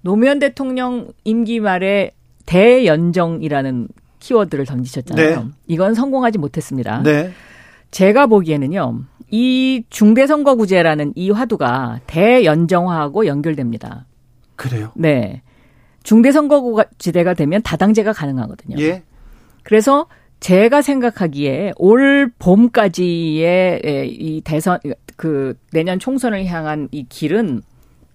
[0.01, 2.11] 노무현 대통령 임기 말에
[2.47, 3.87] 대연정이라는
[4.19, 5.37] 키워드를 던지셨잖아요.
[5.37, 5.47] 네.
[5.69, 7.03] 이건 성공하지 못했습니다.
[7.05, 7.31] 네.
[7.93, 9.01] 제가 보기에는요.
[9.31, 14.07] 이 중대선거구제라는 이 화두가 대연정화하고 연결됩니다.
[14.55, 14.93] 그래요?
[14.95, 15.43] 네.
[16.05, 18.77] 중대선거구제가 되면 다당제가 가능하거든요.
[18.79, 19.03] 예.
[19.65, 20.07] 그래서
[20.39, 23.81] 제가 생각하기에 올 봄까지의
[24.13, 24.79] 이 대선
[25.17, 27.63] 그 내년 총선을 향한 이 길은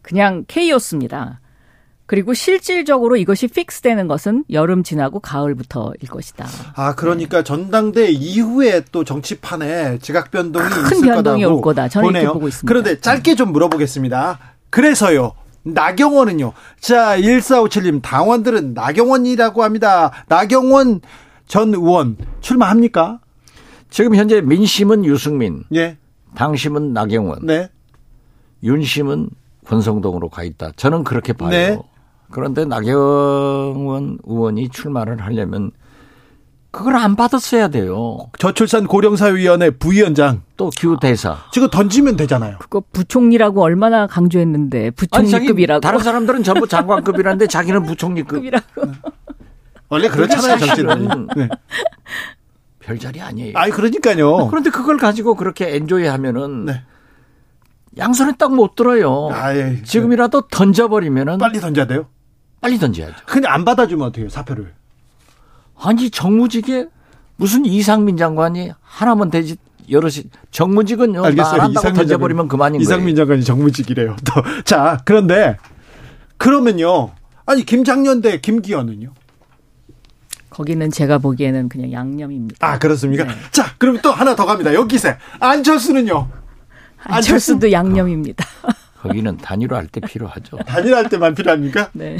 [0.01, 1.40] 그냥 케이오스입니다.
[2.11, 6.45] 그리고 실질적으로 이것이 픽스되는 것은 여름 지나고 가을부터일 것이다.
[6.75, 7.43] 아 그러니까 네.
[7.45, 11.87] 전당대 이후에 또 정치판에 지각 변동이 큰 있을 변동이 올 거다.
[11.87, 12.23] 저는 보네요.
[12.23, 12.67] 이렇게 보고 있습니다.
[12.67, 14.39] 그런데 짧게 좀 물어보겠습니다.
[14.69, 15.31] 그래서요.
[15.63, 16.51] 나경원은요.
[16.81, 20.11] 자, 1457님, 당원들은 나경원이라고 합니다.
[20.27, 20.99] 나경원
[21.47, 23.21] 전 의원 출마합니까?
[23.89, 25.63] 지금 현재 민심은 유승민.
[25.73, 25.95] 예.
[26.35, 27.45] 당심은 나경원.
[27.45, 27.69] 네.
[28.63, 29.29] 윤심은
[29.65, 30.73] 권성동으로 가 있다.
[30.75, 31.51] 저는 그렇게 봐요.
[31.51, 31.79] 네.
[32.31, 35.71] 그런데 나경원 의원이 출마를 하려면
[36.71, 38.17] 그걸 안 받았어야 돼요.
[38.39, 42.57] 저출산 고령사위원회 부위원장 또 기후대사 지금 던지면 되잖아요.
[42.59, 45.81] 그거 부총리라고 얼마나 강조했는데 부총리급이라고.
[45.81, 48.65] 다른 사람들은 전부 장관급이라는데 자기는 부총리급이라고.
[49.89, 51.27] 원래 그렇잖아요, 정치는.
[51.35, 51.49] 네.
[52.79, 53.57] 별자리 아니에요.
[53.57, 54.47] 아니 그러니까요.
[54.47, 56.81] 그런데 그걸 가지고 그렇게 엔조이 하면은 네.
[57.97, 59.27] 양손에 딱 못 들어요.
[59.33, 59.81] 아, 예.
[59.83, 62.05] 지금이라도 던져버리면은 빨리 던져야 돼요.
[62.61, 63.15] 빨리 던져야죠.
[63.25, 64.71] 근데 안 받아주면 어떻게 해요, 사표를?
[65.77, 66.87] 아니, 정무직에
[67.35, 69.57] 무슨 이상민 장관이 하나만 되지
[69.89, 71.25] 여럿이 정무직은요.
[71.25, 71.69] 알겠어요.
[71.71, 73.25] 이상민 던져버리면 그만인 이상민 거예요.
[73.25, 74.15] 장관이 정무직이래요.
[74.23, 74.43] 또.
[74.63, 75.57] 자, 그런데
[76.37, 77.11] 그러면요.
[77.47, 79.11] 아니, 김장년 대 김기현은요?
[80.51, 82.65] 거기는 제가 보기에는 그냥 양념입니다.
[82.67, 83.23] 아, 그렇습니까?
[83.23, 83.33] 네.
[83.51, 84.73] 자, 그럼 또 하나 더 갑니다.
[84.73, 85.17] 여기세.
[85.39, 86.29] 안철수는요?
[87.03, 87.71] 안철수도 안철수?
[87.71, 88.45] 양념입니다.
[89.01, 90.57] 거기는 단일화 할 때 필요하죠.
[90.67, 91.89] 단일화 할 때만 필요합니까?
[91.93, 92.17] 네.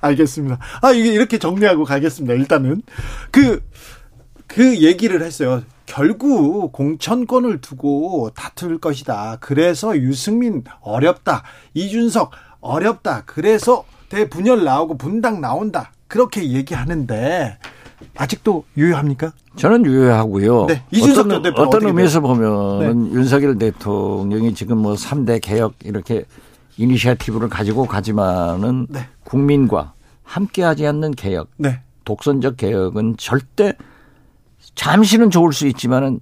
[0.00, 0.58] 알겠습니다.
[0.82, 2.34] 아, 이게 이렇게 정리하고 가겠습니다.
[2.34, 2.82] 일단은.
[3.30, 3.62] 그,
[4.46, 5.62] 그 얘기를 했어요.
[5.86, 9.38] 결국 공천권을 두고 다툴 것이다.
[9.40, 11.42] 그래서 유승민 어렵다.
[11.74, 12.30] 이준석
[12.60, 13.22] 어렵다.
[13.26, 15.92] 그래서 대분열 나오고 분당 나온다.
[16.06, 17.58] 그렇게 얘기하는데
[18.16, 19.32] 아직도 유효합니까?
[19.56, 20.66] 저는 유효하고요.
[20.66, 20.82] 네.
[20.90, 23.14] 이준석 어떤, 어떤 의미에서 보면 네.
[23.14, 26.24] 윤석열 대통령이 지금 뭐 3대 개혁 이렇게
[26.78, 29.06] 이니시아티브를 가지고 가지만은 네.
[29.24, 31.82] 국민과 함께하지 않는 개혁, 네.
[32.04, 33.74] 독선적 개혁은 절대
[34.74, 36.20] 잠시는 좋을 수 있지만은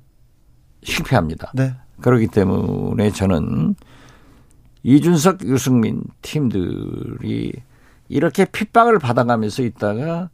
[0.83, 1.53] 실패합니다.
[1.55, 1.75] 네.
[2.01, 3.75] 그렇기 때문에 저는
[4.83, 7.53] 이준석, 유승민 팀들이
[8.09, 10.31] 이렇게 핍박을 받아가면서 있다가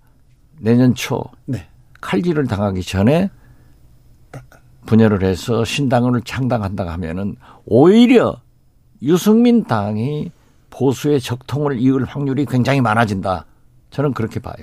[0.59, 1.67] 내년 초 네.
[2.01, 3.31] 칼질을 당하기 전에
[4.87, 8.42] 분열을 해서 신당을 창당한다 하면은 오히려
[9.03, 10.31] 유승민 당이
[10.71, 13.45] 보수의 적통을 이을 확률이 굉장히 많아진다.
[13.91, 14.55] 저는 그렇게 봐요.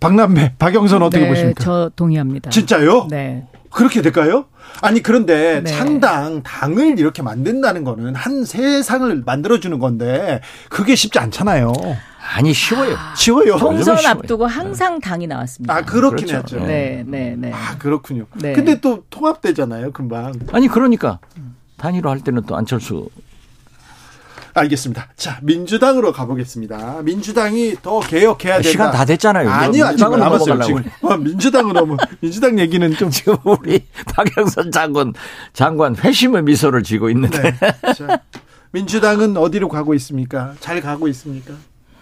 [0.00, 1.64] 박남매, 박영선 어떻게 네, 보십니까?
[1.64, 2.50] 저 동의합니다.
[2.50, 3.06] 진짜요?
[3.10, 3.46] 네.
[3.70, 4.46] 그렇게 될까요?
[4.82, 5.70] 아니 그런데 네.
[5.70, 11.72] 창당 당을 이렇게 만든다는 거는 한 세상을 만들어주는 건데 그게 쉽지 않잖아요.
[12.34, 12.94] 아니 쉬워요.
[12.96, 13.56] 아, 쉬워요.
[13.56, 15.74] 총선 앞두고 항상 당이 나왔습니다.
[15.74, 16.56] 아 그렇긴 그렇죠.
[16.56, 16.66] 했죠.
[16.66, 17.52] 네, 네, 네.
[17.52, 18.26] 아 그렇군요.
[18.34, 18.52] 네.
[18.52, 20.32] 근데 또 통합되잖아요, 금방.
[20.52, 21.18] 아니 그러니까
[21.76, 23.08] 단일화 할 때는 또 안철수
[24.60, 25.08] 알겠습니다.
[25.16, 27.02] 자, 민주당으로 가보겠습니다.
[27.02, 28.68] 민주당이 더 개혁해야 된다.
[28.70, 29.48] 시간 다 됐잖아요.
[29.50, 30.62] 아니요, 아직 남았어요.
[30.62, 30.84] 지금.
[31.02, 33.84] 어, 민주당으로 뭐 민주당 얘기는 좀 지금 우리
[34.14, 35.12] 박영선 장관
[35.52, 37.42] 장관 회심의 미소를 지고 있는데.
[37.42, 37.92] 네.
[37.94, 38.20] 자,
[38.72, 40.54] 민주당은 어디로 가고 있습니까?
[40.60, 41.54] 잘 가고 있습니까?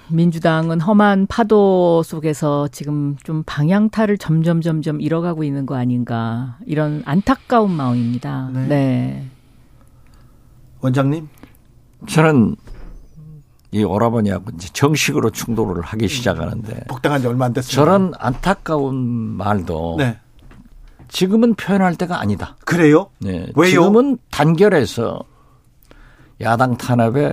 [0.08, 7.70] 민주당은 험한 파도 속에서 지금 좀 방향타를 점점 점점 잃어가고 있는 거 아닌가 이런 안타까운
[7.70, 8.50] 마음입니다.
[8.52, 8.66] 네.
[8.68, 9.26] 네.
[10.80, 11.28] 원장님?
[12.06, 12.56] 저는
[13.72, 17.72] 이 오라버니하고 이제 정식으로 충돌을 하기 시작하는데 복당한 지 얼마 안 됐어요.
[17.72, 20.18] 저런 안타까운 말도 네.
[21.08, 22.56] 지금은 표현할 때가 아니다.
[22.64, 23.08] 그래요?
[23.18, 23.46] 네.
[23.56, 23.70] 왜요?
[23.70, 25.20] 지금은 단결해서
[26.40, 27.32] 야당 탄압에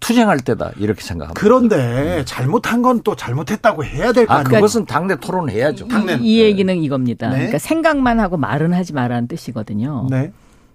[0.00, 1.40] 투쟁할 때다 이렇게 생각합니다.
[1.40, 1.76] 그런데
[2.16, 2.24] 네.
[2.26, 4.50] 잘못한 건 또 잘못했다고 해야 될거 아, 아니에요?
[4.56, 5.88] 그것은 당내 토론을 해야죠.
[5.88, 6.16] 당내.
[6.16, 7.28] 이, 이 얘기는 이겁니다.
[7.30, 7.36] 네.
[7.36, 10.06] 그러니까 생각만 하고 말은 하지 말라는 뜻이거든요.
[10.10, 10.32] 네.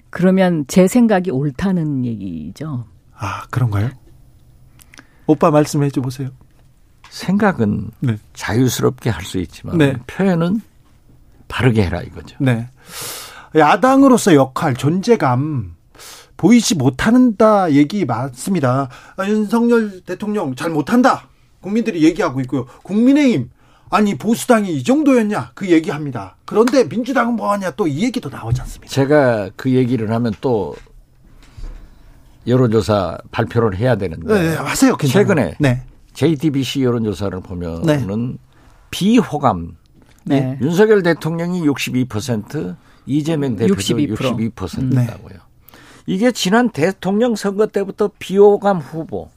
[0.09, 2.85] 그러면 제 생각이 옳다는 얘기죠.
[3.15, 3.89] 아, 그런가요?
[5.27, 6.29] 오빠 말씀해 줘 보세요.
[7.09, 8.17] 생각은 네.
[8.33, 9.93] 자유스럽게 할 수 있지만 네.
[10.07, 10.61] 표현은
[11.47, 12.37] 바르게 해라 이거죠.
[12.39, 12.67] 네.
[13.55, 15.75] 야당으로서 역할, 존재감
[16.37, 18.89] 보이지 못한다 얘기 맞습니다.
[19.17, 21.27] 아, 윤석열 대통령 잘 못한다.
[21.61, 22.65] 국민들이 얘기하고 있고요.
[22.83, 23.49] 국민의힘
[23.89, 26.35] 아니 보수당이 이 정도였냐 그 얘기합니다.
[26.45, 28.91] 그런데 민주당은 뭐하냐 또 이 얘기도 나오지 않습니까?
[28.91, 30.75] 제가 그 얘기를 하면 또
[32.47, 34.95] 여론조사 발표를 해야 되는데 네, 네 하세요.
[34.95, 35.27] 괜찮아요.
[35.27, 35.83] 최근에 네.
[36.13, 37.83] JTBC 여론조사를 보면은
[38.31, 38.37] 네.
[38.91, 39.75] 비호감
[40.25, 40.57] 네.
[40.61, 42.75] 윤석열 대통령이 62%
[43.05, 44.53] 이재명 대표도 62%.
[44.53, 45.33] 62%다고요.
[45.33, 45.39] 네.
[46.05, 49.29] 이게 지난 대통령 선거 때부터 비호감 후보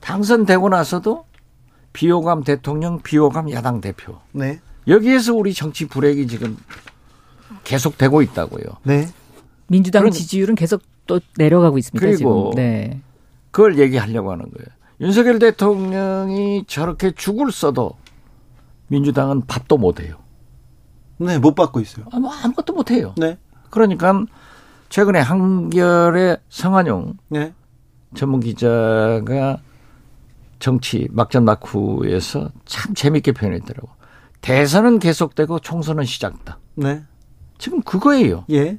[0.00, 1.24] 당선되고 나서도
[1.96, 4.18] 비호감 대통령, 비호감 야당 대표.
[4.32, 4.60] 네.
[4.86, 6.58] 여기에서 우리 정치 불행이 지금
[7.64, 8.64] 계속되고 있다고요.
[8.82, 9.08] 네.
[9.68, 12.06] 민주당 그런, 지지율은 계속 또 내려가고 있습니다.
[12.06, 12.62] 그리고 지금.
[12.62, 13.00] 네.
[13.50, 14.66] 그걸 얘기하려고 하는 거예요.
[15.00, 17.96] 윤석열 대통령이 저렇게 죽을 써도
[18.88, 20.16] 민주당은 밥도 못 해요.
[21.16, 22.04] 네, 못 받고 있어요.
[22.12, 23.14] 아무, 아무것도 못 해요.
[23.16, 23.38] 네.
[23.70, 24.26] 그러니까
[24.90, 27.54] 최근에 한결의 성한용 네.
[28.14, 29.60] 전문 기자가
[30.58, 33.88] 정치 막전 막후에서 참 재밌게 표현했더라고.
[34.40, 36.58] 대선은 계속되고 총선은 시작다.
[36.74, 37.02] 네.
[37.58, 38.44] 지금 그거예요.
[38.50, 38.78] 예.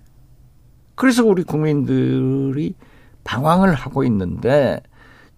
[0.95, 2.75] 그래서 우리 국민들이
[3.23, 4.81] 방황을 하고 있는데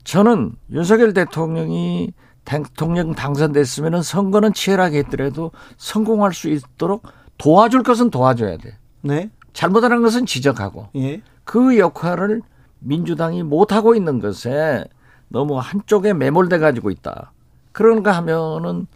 [0.04, 2.14] 저는 윤석열 대통령이
[2.46, 7.04] 대통령 당선됐으면 선거는 치열하게 했더라도 성공할 수 있도록
[7.38, 8.78] 도와줄 것은 도와줘야 돼.
[9.02, 9.30] 네.
[9.54, 11.22] 잘못하는 것은 지적하고 예.
[11.44, 12.42] 그 역할을
[12.80, 14.86] 민주당이 못하고 있는 것에
[15.30, 17.32] 너무 한쪽에 매몰돼 가지고 있다.
[17.72, 18.88] 그런가 하면은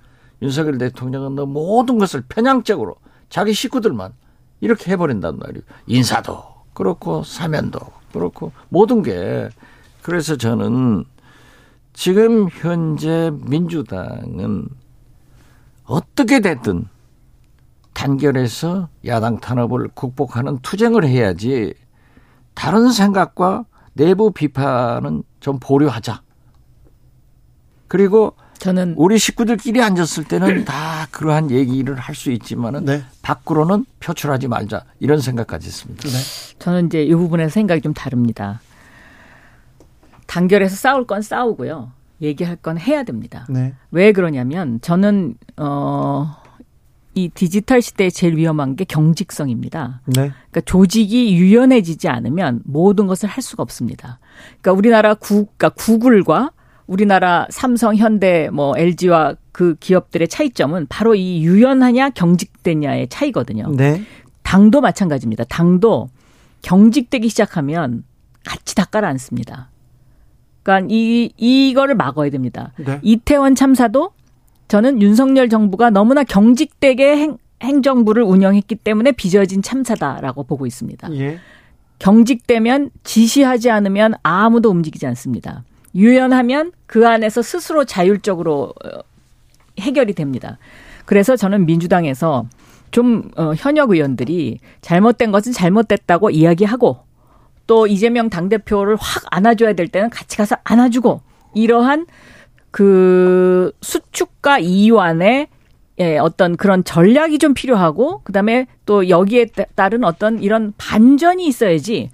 [0.41, 2.97] 윤석열 대통령은 너 모든 것을 편향적으로
[3.29, 4.13] 자기 식구들만
[4.59, 5.63] 이렇게 해버린단 말이에요.
[5.87, 7.79] 인사도 그렇고 사면도
[8.11, 9.49] 그렇고 모든 게
[10.01, 11.05] 그래서 저는
[11.93, 14.67] 지금 현재 민주당은
[15.85, 16.87] 어떻게 됐든
[17.93, 21.73] 단결해서 야당 탄압을 극복하는 투쟁을 해야지
[22.55, 26.22] 다른 생각과 내부 비판은 좀 보류하자.
[27.93, 33.03] 그리고 저는 우리 식구들끼리 앉았을 때는 다 그러한 얘기를 할 수 있지만은 네.
[33.21, 36.01] 밖으로는 표출하지 말자 이런 생각까지 있습니다.
[36.01, 36.17] 네.
[36.57, 38.61] 저는 이제 이 부분에서 생각이 좀 다릅니다.
[40.25, 41.91] 단결해서 싸울 건 싸우고요.
[42.19, 43.45] 얘기할 건 해야 됩니다.
[43.47, 43.75] 네.
[43.91, 46.41] 왜 그러냐면 저는 어.
[47.13, 50.01] 이 디지털 시대에 제일 위험한 게 경직성입니다.
[50.07, 50.31] 네.
[50.31, 54.17] 그러니까 조직이 유연해지지 않으면 모든 것을 할 수가 없습니다.
[54.61, 56.49] 그러니까 우리나라 구, 그러니까 구글과
[56.87, 63.71] 우리나라 삼성, 현대, 뭐 LG와 그 기업들의 차이점은 바로 이 유연하냐 경직되냐의 차이거든요.
[63.75, 64.01] 네.
[64.43, 65.45] 당도 마찬가지입니다.
[65.45, 66.09] 당도
[66.61, 68.03] 경직되기 시작하면
[68.45, 69.69] 같이 다 깔아앉습니다.
[70.63, 72.71] 그러니까 이 이거를 막아야 됩니다.
[72.77, 72.99] 네.
[73.01, 74.11] 이태원 참사도
[74.67, 81.13] 저는 윤석열 정부가 너무나 경직되게 행, 행정부를 운영했기 때문에 빚어진 참사다라고 보고 있습니다.
[81.15, 81.39] 예.
[81.99, 85.63] 경직되면 지시하지 않으면 아무도 움직이지 않습니다.
[85.95, 88.99] 유연하면 그 안에서 스스로 자율적으로 어,
[89.79, 90.57] 해결이 됩니다.
[91.05, 92.45] 그래서 저는 민주당에서
[92.91, 96.99] 좀 어, 현역 의원들이 잘못된 것은 잘못됐다고 이야기하고
[97.65, 101.21] 또 이재명 당대표를 확 안아줘야 될 때는 같이 가서 안아주고
[101.55, 102.05] 이러한
[102.71, 105.47] 그 수축과 이완의
[105.99, 112.09] 예, 어떤 그런 전략이 좀 필요하고 그다음에 또 여기에 따른 어떤 이런 반전이 있어야지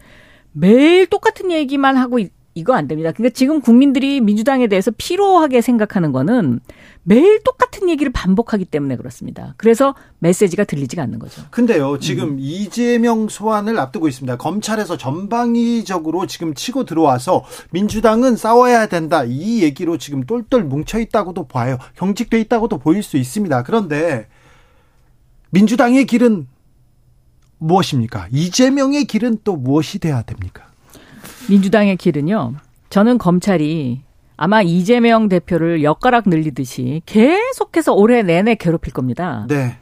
[0.52, 2.20] 매일 똑같은 얘기만 하고
[2.56, 3.12] 이거 안 됩니다.
[3.12, 6.60] 그러니까 지금 국민들이 민주당에 대해서 피로하게 생각하는 거는
[7.04, 9.54] 매일 똑같은 얘기를 반복하기 때문에 그렇습니다.
[9.58, 11.44] 그래서 메시지가 들리지가 않는 거죠.
[11.52, 12.38] 근데요, 지금 음.
[12.40, 14.38] 이재명 소환을 앞두고 있습니다.
[14.38, 19.24] 검찰에서 전방위적으로 지금 치고 들어와서 민주당은 싸워야 된다.
[19.24, 21.78] 이 얘기로 지금 똘똘 뭉쳐 있다고도 봐요.
[21.96, 23.64] 경직돼 있다고도 보일 수 있습니다.
[23.64, 24.28] 그런데
[25.52, 26.48] 민주당의 길은
[27.60, 28.28] 무엇입니까?
[28.32, 30.69] 이재명의 길은 또 무엇이 돼야 됩니까?
[31.50, 32.54] 민주당의 길은요.
[32.90, 34.02] 저는 검찰이
[34.38, 39.46] 아마 이재명 대표를 엿가락 늘리듯이 계속해서 올해 내내 괴롭힐 겁니다.
[39.50, 39.78] 네.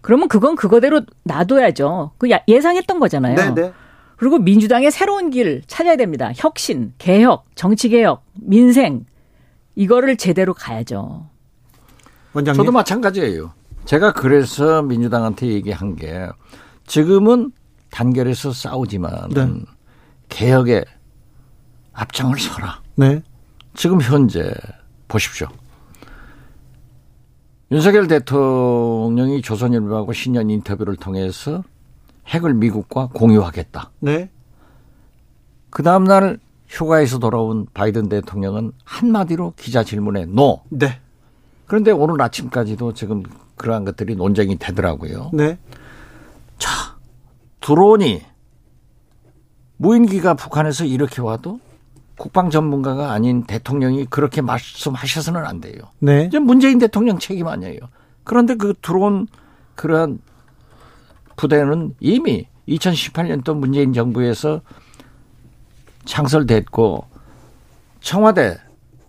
[0.00, 2.12] 그러면 그건 그거대로 놔둬야죠.
[2.18, 3.36] 그 예상했던 거잖아요.
[3.36, 3.72] 네, 네.
[4.16, 6.32] 그리고 민주당의 새로운 길 찾아야 됩니다.
[6.34, 9.04] 혁신, 개혁, 정치 개혁, 민생
[9.74, 11.28] 이거를 제대로 가야죠.
[12.32, 12.56] 원장님.
[12.56, 13.52] 저도 마찬가지예요.
[13.84, 16.28] 제가 그래서 민주당한테 얘기한 게
[16.86, 17.52] 지금은
[17.90, 19.48] 단결해서 싸우지만 네.
[20.28, 20.84] 개혁에
[21.92, 22.80] 앞장을 서라.
[22.96, 23.22] 네.
[23.74, 24.52] 지금 현재
[25.08, 25.48] 보십시오.
[27.70, 31.62] 윤석열 대통령이 조선일보하고 신년 인터뷰를 통해서
[32.26, 33.90] 핵을 미국과 공유하겠다.
[34.00, 34.30] 네.
[35.70, 36.38] 그 다음날
[36.68, 40.62] 휴가에서 돌아온 바이든 대통령은 한마디로 기자 질문에 노.
[40.68, 41.00] 네.
[41.66, 43.22] 그런데 오늘 아침까지도 지금
[43.56, 45.30] 그러한 것들이 논쟁이 되더라고요.
[45.32, 45.58] 네.
[46.58, 46.96] 자,
[47.60, 48.22] 드론이
[49.78, 51.60] 무인기가 북한에서 이렇게 와도
[52.22, 55.74] 국방 전문가가 아닌 대통령이 그렇게 말씀하셔서는 안 돼요.
[55.98, 56.26] 네.
[56.26, 57.80] 이제 문재인 대통령 책임 아니에요.
[58.22, 59.26] 그런데 그 들어온
[59.74, 60.20] 그러한
[61.34, 64.60] 부대는 이미 2018년도 문재인 정부에서
[66.04, 67.06] 창설됐고
[67.98, 68.56] 청와대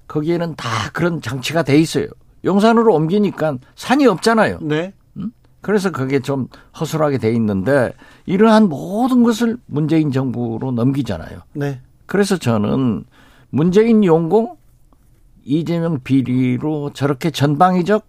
[0.07, 2.07] 거기에는 다 그런 장치가 돼 있어요.
[2.43, 4.57] 용산으로 옮기니까 산이 없잖아요.
[4.64, 4.91] 네.
[5.61, 6.47] 그래서 그게 좀
[6.80, 7.93] 허술하게 돼 있는데
[8.26, 11.41] 이러한 모든 것을 문재인 정부로 넘기잖아요.
[11.53, 11.80] 네.
[12.05, 13.05] 그래서 저는
[13.49, 14.57] 문재인 용공
[15.43, 18.07] 이재명 비리로 저렇게 전방위적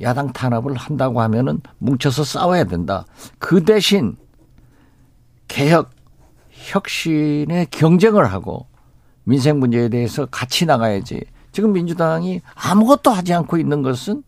[0.00, 3.04] 야당 탄압을 한다고 하면은 뭉쳐서 싸워야 된다.
[3.38, 4.16] 그 대신
[5.48, 5.90] 개혁,
[6.50, 8.66] 혁신의 경쟁을 하고
[9.24, 11.20] 민생 문제에 대해서 같이 나가야지.
[11.52, 14.22] 지금 민주당이 아무것도 하지 않고 있는 것은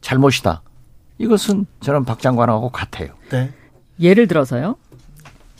[0.00, 0.62] 잘못이다.
[1.18, 3.14] 이것은 저는 박 장관하고 같아요.
[3.30, 3.52] 네.
[4.00, 4.76] 예를 들어서요.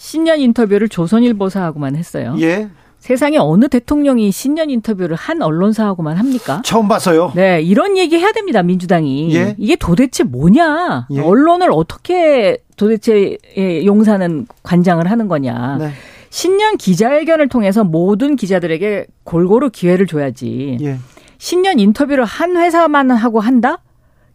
[0.03, 2.35] 신년 인터뷰를 조선일보사하고만 했어요.
[2.41, 2.69] 예.
[2.99, 6.61] 세상에 어느 대통령이 신년 인터뷰를 한 언론사하고만 합니까?
[6.65, 7.31] 처음 봤어요.
[7.37, 9.33] 네, 이런 얘기 해야 됩니다, 민주당이.
[9.37, 9.55] 예?
[9.59, 11.07] 이게 도대체 뭐냐?
[11.13, 11.21] 예?
[11.21, 15.77] 언론을 어떻게 도대체 예, 용사는 관장을 하는 거냐?
[15.79, 15.91] 네.
[16.31, 20.79] 신년 기자회견을 통해서 모든 기자들에게 골고루 기회를 줘야지.
[20.81, 20.99] 예.
[21.39, 23.79] 신년 인터뷰를 한 회사만 하고 한다?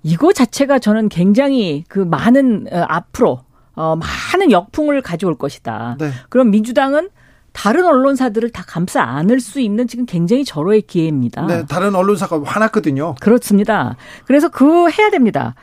[0.01, 3.41] 이거 자체가 저는 굉장히 그 많은 어, 앞으로
[3.77, 5.95] 어, 많은 역풍을 가져올 것이다.
[5.99, 6.11] 네.
[6.29, 7.09] 그럼 민주당은
[7.53, 11.45] 다른 언론사들을 다 감싸 안을 수 있는 지금 굉장히 절호의 기회입니다.
[11.47, 13.15] 네, 다른 언론사가 화났거든요.
[13.21, 13.95] 그렇습니다.
[14.25, 15.55] 그래서 그 해야 됩니다.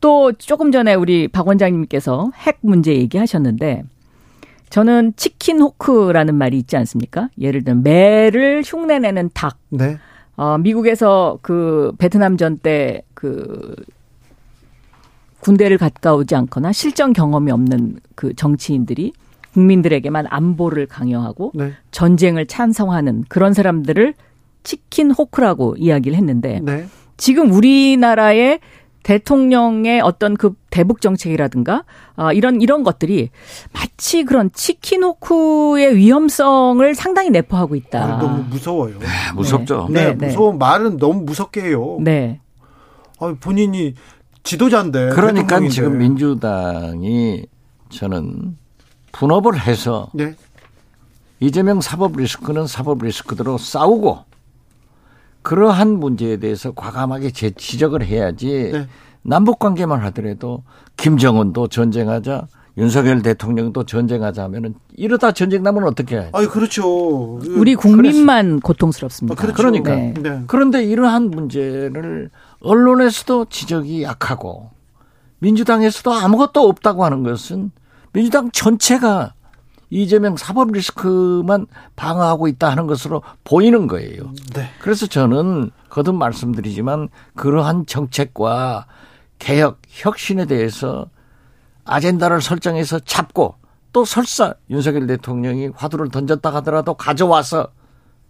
[0.00, 3.84] 또 조금 전에 우리 박 원장님께서 핵 문제 얘기하셨는데
[4.70, 7.28] 저는 치킨 호크라는 말이 있지 않습니까?
[7.40, 9.58] 예를 들면 매를 흉내내는 닭.
[9.70, 9.98] 네.
[10.36, 13.76] 어, 미국에서 그 베트남 전 때 그
[15.42, 19.12] 군대를 갔다 오지 않거나 실전 경험이 없는 그 정치인들이
[19.52, 21.72] 국민들에게만 안보를 강요하고 네.
[21.90, 24.14] 전쟁을 찬성하는 그런 사람들을
[24.62, 26.86] 치킨 호크라고 이야기를 했는데 네.
[27.16, 28.60] 지금 우리나라의
[29.02, 31.82] 대통령의 어떤 그 대북 정책이라든가
[32.14, 33.30] 아, 이런 이런 것들이
[33.72, 38.00] 마치 그런 치킨 호크의 위험성을 상당히 내포하고 있다.
[38.00, 39.00] 아, 너무 무서워요.
[39.00, 39.88] 네, 무섭죠.
[39.90, 40.26] 네, 네, 네.
[40.28, 41.98] 무서운 말은 너무 무섭게 해요.
[42.00, 42.40] 네.
[43.18, 43.94] 아, 본인이
[44.42, 45.10] 지도자인데.
[45.10, 45.74] 그러니까 대통령인데.
[45.74, 47.46] 지금 민주당이
[47.90, 48.56] 저는
[49.12, 50.34] 분업을 해서 네.
[51.40, 54.24] 이재명 사법 리스크는 사법 리스크대로 싸우고
[55.42, 58.86] 그러한 문제에 대해서 과감하게 지적을 해야지 네.
[59.22, 60.62] 남북 관계만 하더라도
[60.96, 62.46] 김정은도 전쟁하자
[62.78, 66.30] 윤석열 대통령도 전쟁하자 하면은 이러다 전쟁 나면 어떻게 해?
[66.32, 67.38] 아, 그렇죠.
[67.40, 68.60] 우리 국민만 그래서.
[68.62, 69.34] 고통스럽습니다.
[69.34, 69.56] 아, 그렇죠.
[69.56, 70.14] 그러니까 네.
[70.18, 70.42] 네.
[70.46, 72.30] 그런데 이러한 문제를
[72.62, 74.70] 언론에서도 지적이 약하고
[75.38, 77.72] 민주당에서도 아무것도 없다고 하는 것은
[78.12, 79.34] 민주당 전체가
[79.90, 84.32] 이재명 사법 리스크만 방어하고 있다 하는 것으로 보이는 거예요.
[84.54, 84.70] 네.
[84.80, 88.86] 그래서 저는 거듭 말씀드리지만 그러한 정책과
[89.38, 91.10] 개혁, 혁신에 대해서
[91.84, 93.56] 아젠다를 설정해서 잡고
[93.92, 97.68] 또 설사 윤석열 대통령이 화두를 던졌다 하더라도 가져와서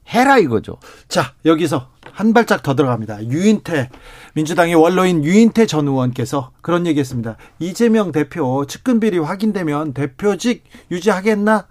[0.08, 0.78] 해라 이거죠.
[1.08, 3.24] 자, 여기서 한 발짝 더 들어갑니다.
[3.28, 3.88] 유인태
[4.34, 7.36] 민주당의 원로인 유인태 전 의원께서 그런 얘기했습니다.
[7.58, 11.66] 이재명 대표 측근 비리 확인되면 대표직 유지하겠나?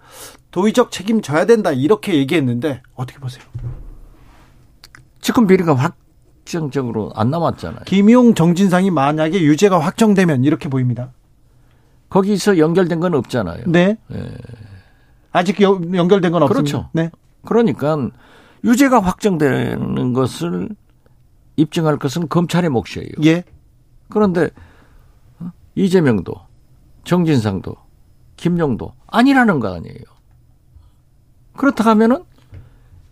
[0.50, 3.44] 도의적 책임 져야 된다 이렇게 얘기했는데 어떻게 보세요?
[5.22, 7.82] 측근 비리가 확정적으로 안 남았잖아요.
[7.86, 11.12] 김용 정진상이 만약에 유죄가 확정되면 이렇게 보입니다.
[12.10, 13.64] 거기서 연결된 건 없잖아요.
[13.68, 13.98] 네.
[14.08, 14.32] 네.
[15.32, 16.72] 아직 연결된 건 없습니다.
[16.78, 16.90] 그렇죠.
[16.92, 17.10] 네.
[17.46, 18.10] 그러니까
[18.64, 20.70] 유죄가 확정되는 것을
[21.56, 23.10] 입증할 것은 검찰의 몫이에요.
[23.24, 23.44] 예.
[24.10, 24.50] 그런데
[25.40, 25.52] 어?
[25.76, 26.34] 이재명도
[27.04, 27.76] 정진상도
[28.38, 30.04] 김용도 아니라는 거 아니에요.
[31.56, 32.24] 그렇다 하면은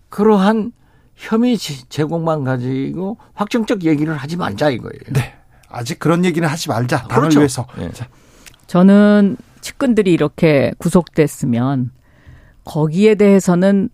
[0.10, 0.72] 그러한
[1.16, 5.00] 혐의 제공만 가지고 확정적 얘기를 하지 말자 이거예요.
[5.14, 5.36] 네.
[5.68, 7.04] 아직 그런 얘기는 하지 말자.
[7.04, 7.40] 당을 그렇죠.
[7.40, 7.68] 위해서.
[7.78, 7.92] 네.
[8.68, 11.92] 저는 측근들이 이렇게 구속됐으면
[12.64, 13.90] 거기에 대해서는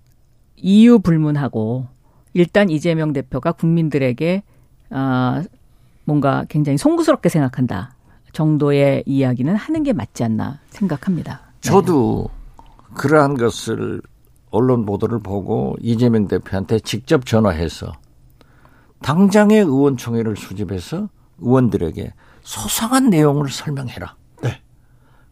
[0.58, 1.88] 이유 불문하고
[2.34, 4.43] 일단 이재명 대표가 국민들에게
[4.89, 5.43] 아
[6.03, 7.95] 뭔가 굉장히 송구스럽게 생각한다
[8.32, 11.41] 정도의 이야기는 하는 게 맞지 않나 생각합니다.
[11.62, 11.70] 네.
[11.70, 12.30] 저도
[12.93, 14.01] 그러한 것을
[14.51, 17.93] 언론 보도를 보고 이재명 대표한테 직접 전화해서
[19.01, 24.16] 당장의 의원총회를 수집해서 의원들에게 소상한 내용을 설명해라.
[24.41, 24.62] 네.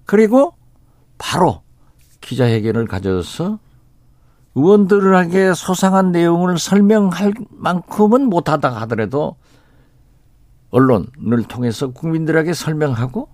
[0.05, 0.53] 그리고
[1.17, 1.61] 바로
[2.21, 3.59] 기자회견을 가져서
[4.56, 9.36] 의원들에게 소상한 내용을 설명할 만큼은 못하다 하더라도
[10.70, 13.30] 언론을 통해서 국민들에게 설명하고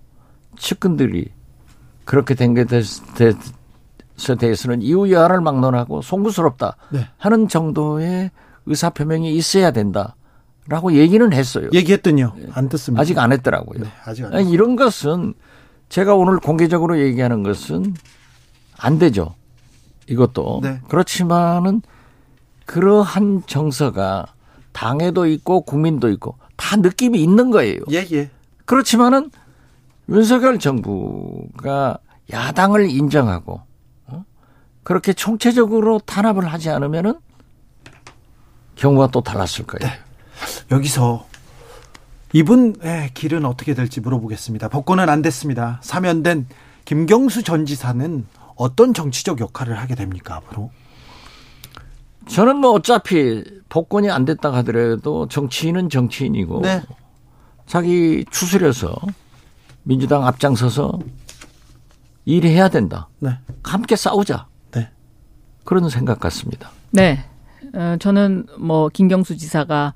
[0.58, 1.30] 측근들이
[2.04, 3.34] 그렇게 된 것에
[4.38, 7.08] 대해서는 이후 여하를 막론하고 송구스럽다 네.
[7.16, 8.30] 하는 정도의
[8.66, 10.16] 의사 표명이 있어야 된다
[10.68, 11.68] 라고 얘기는 했어요.
[11.72, 12.34] 얘기했더니요.
[12.52, 13.00] 안 듣습니다.
[13.00, 13.82] 아직 안 했더라고요.
[13.82, 15.34] 네, 아직 안 아니, 이런 것은
[15.88, 17.94] 제가 오늘 공개적으로 얘기하는 것은
[18.78, 19.34] 안 되죠.
[20.10, 20.80] 이것도 네.
[20.88, 21.82] 그렇지만은
[22.66, 24.26] 그러한 정서가
[24.72, 27.80] 당에도 있고 국민도 있고 다 느낌이 있는 거예요.
[27.90, 28.30] 예, 예.
[28.64, 29.30] 그렇지만은
[30.08, 31.98] 윤석열 정부가
[32.32, 33.60] 야당을 인정하고
[34.06, 34.24] 어?
[34.82, 37.14] 그렇게 총체적으로 탄압을 하지 않으면은
[38.76, 39.88] 경우가 또 달랐을 거예요.
[39.88, 39.98] 네.
[40.70, 41.26] 여기서
[42.32, 44.68] 이분의 길은 어떻게 될지 물어보겠습니다.
[44.68, 45.80] 복권은 안 됐습니다.
[45.82, 46.46] 사면된
[46.84, 48.26] 김경수 전 지사는
[48.60, 50.70] 어떤 정치적 역할을 하게 됩니까 앞으로?
[52.28, 56.82] 저는 뭐 어차피 복권이 안 됐다 하더라도 정치인은 정치인이고 네.
[57.64, 58.94] 자기 추스려서
[59.82, 60.98] 민주당 앞장서서
[62.26, 63.08] 일해야 된다.
[63.18, 63.38] 네.
[63.64, 64.46] 함께 싸우자.
[64.72, 64.90] 네.
[65.64, 66.70] 그런 생각 같습니다.
[66.90, 67.24] 네.
[67.74, 69.94] 어, 저는 뭐 김경수 지사가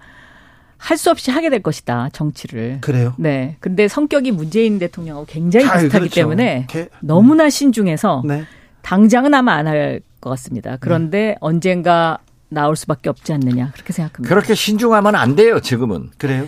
[0.85, 2.81] 할 수 없이 하게 될 것이다 정치를.
[2.83, 3.15] 그래요?
[3.19, 3.57] 네.
[3.61, 6.15] 근데 성격이 문재인 대통령하고 굉장히 아, 비슷하기 그렇죠.
[6.15, 8.45] 때문에 개, 너무나 신중해서 네.
[8.83, 10.79] 당장은 아마 안 할 것 같습니다.
[10.81, 11.37] 그런데 네.
[11.41, 12.19] 언젠가
[12.49, 14.35] 나올 수밖에 없지 않느냐 그렇게 생각합니다.
[14.35, 15.61] 그렇게 신중하면 안 돼요.
[15.61, 16.11] 지금은.
[16.17, 16.47] 그래요?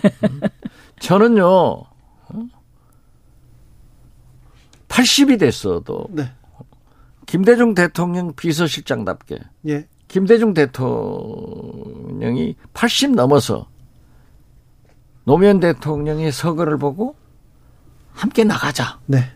[0.99, 1.83] 저는요.
[4.89, 6.31] 80이 됐어도 네.
[7.27, 9.87] 김대중 대통령 비서실장답게 예.
[10.07, 13.67] 김대중 대통령이 80 넘어서
[15.27, 17.15] 노무현 대통령의 서거를 보고
[18.13, 18.99] 함께 나가자.
[19.07, 19.29] 네.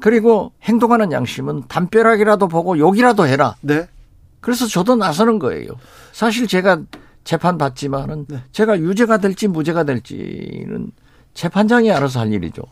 [0.00, 3.56] 그리고 행동하는 양심은 담벼락이라도 보고 욕이라도 해라.
[3.60, 3.86] 네.
[4.40, 5.72] 그래서 저도 나서는 거예요.
[6.12, 6.80] 사실 제가
[7.22, 8.42] 재판 받지만은 네.
[8.50, 10.90] 제가 유죄가 될지 무죄가 될지는
[11.34, 12.62] 재판장이 알아서 할 일이죠.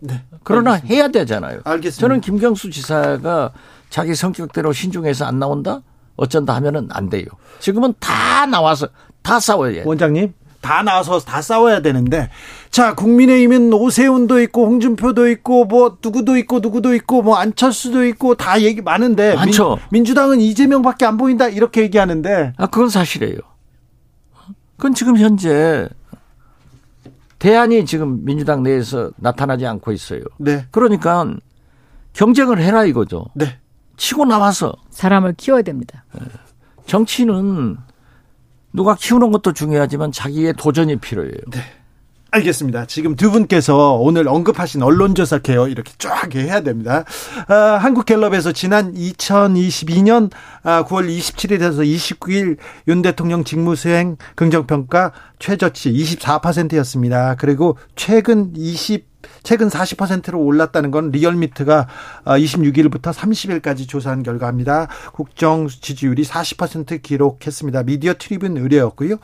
[0.00, 0.24] 네.
[0.42, 0.94] 그러나 알겠습니다.
[0.96, 1.60] 해야 되잖아요.
[1.62, 2.00] 알겠습니다.
[2.00, 3.52] 저는 김경수 지사가
[3.88, 5.80] 자기 성격대로 신중해서 안 나온다?
[6.16, 7.26] 어쩐다 하면은 안 돼요.
[7.60, 8.88] 지금은 다 나와서
[9.22, 9.84] 다 싸워야 돼요.
[9.86, 12.30] 원장님, 다 나와서 다 싸워야 되는데
[12.70, 18.60] 자 국민의힘은 오세훈도 있고 홍준표도 있고 뭐 누구도 있고 누구도 있고 뭐 안철수도 있고 다
[18.62, 19.78] 얘기 많은데 많죠.
[19.90, 23.38] 민, 주당은 이재명밖에 안 보인다 이렇게 얘기하는데 아 그건 사실이에요.
[24.76, 25.88] 그건 지금 현재
[27.38, 30.22] 대안이 지금 민주당 내에서 나타나지 않고 있어요.
[30.38, 30.66] 네.
[30.70, 31.26] 그러니까
[32.12, 33.26] 경쟁을 해라 이거죠.
[33.34, 33.58] 네.
[33.96, 36.04] 치고 나와서 사람을 키워야 됩니다.
[36.86, 37.76] 정치는
[38.72, 41.32] 누가 키우는 것도 중요하지만 자기의 도전이 필요해요.
[41.50, 41.60] 네.
[42.30, 42.84] 알겠습니다.
[42.84, 47.04] 지금 두 분께서 오늘 언급하신 언론조사 개요 이렇게 쫙 해야 됩니다.
[47.46, 50.30] 아, 한국갤럽에서 지난 2022년
[50.62, 52.58] 아, 9월 27일에서 29일
[52.88, 57.34] 윤 대통령 직무수행 긍정평가 최저치 24%였습니다.
[57.36, 59.08] 그리고 최근 20
[59.42, 61.86] 최근 40%로 올랐다는 건 리얼미트가
[62.24, 64.88] 26일부터 어, 30일까지 조사한 결과입니다.
[65.12, 67.82] 국정 지지율이 40% 기록했습니다.
[67.84, 69.16] 미디어 트리뷴 의뢰였고요.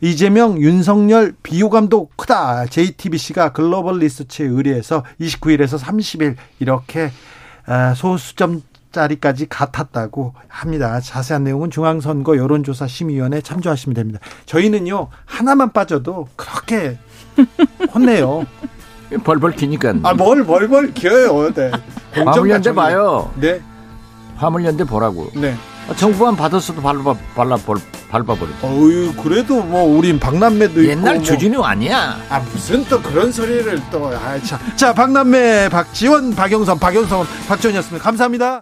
[0.00, 2.66] 이재명, 윤석열 비호감도 크다.
[2.66, 7.10] JTBC가 글로벌 리서치에 의뢰해서 29일에서 30일 이렇게
[7.66, 8.62] 어, 소수점
[8.92, 11.00] 짜리까지 같았다고 합니다.
[11.00, 14.20] 자세한 내용은 중앙선거 여론조사 심의위원회 참조하시면 됩니다.
[14.46, 16.98] 저희는요 하나만 빠져도 그렇게
[17.94, 18.46] 혼내요.
[19.24, 19.94] 벌벌 기니까.
[20.02, 21.52] 아, 뭘 벌벌 기어요.
[21.54, 21.70] 네.
[22.14, 23.30] 화물연대 봐요.
[23.36, 23.60] 네.
[24.36, 25.30] 화물연대 보라고.
[25.34, 25.54] 네.
[25.88, 27.56] 아, 정부안 받았어도 밟아, 발라,
[28.10, 28.50] 밟아버려.
[28.62, 31.24] 어유 그래도 뭐, 우린 박남매도 옛날 있고.
[31.24, 31.66] 주진우 뭐.
[31.66, 32.18] 아니야.
[32.28, 34.08] 아, 무슨 또 그런 소리를 또.
[34.08, 38.04] 아, 자, 자, 박남매, 박지원, 박영선, 박영선, 박지원이었습니다.
[38.04, 38.56] 감사합니다.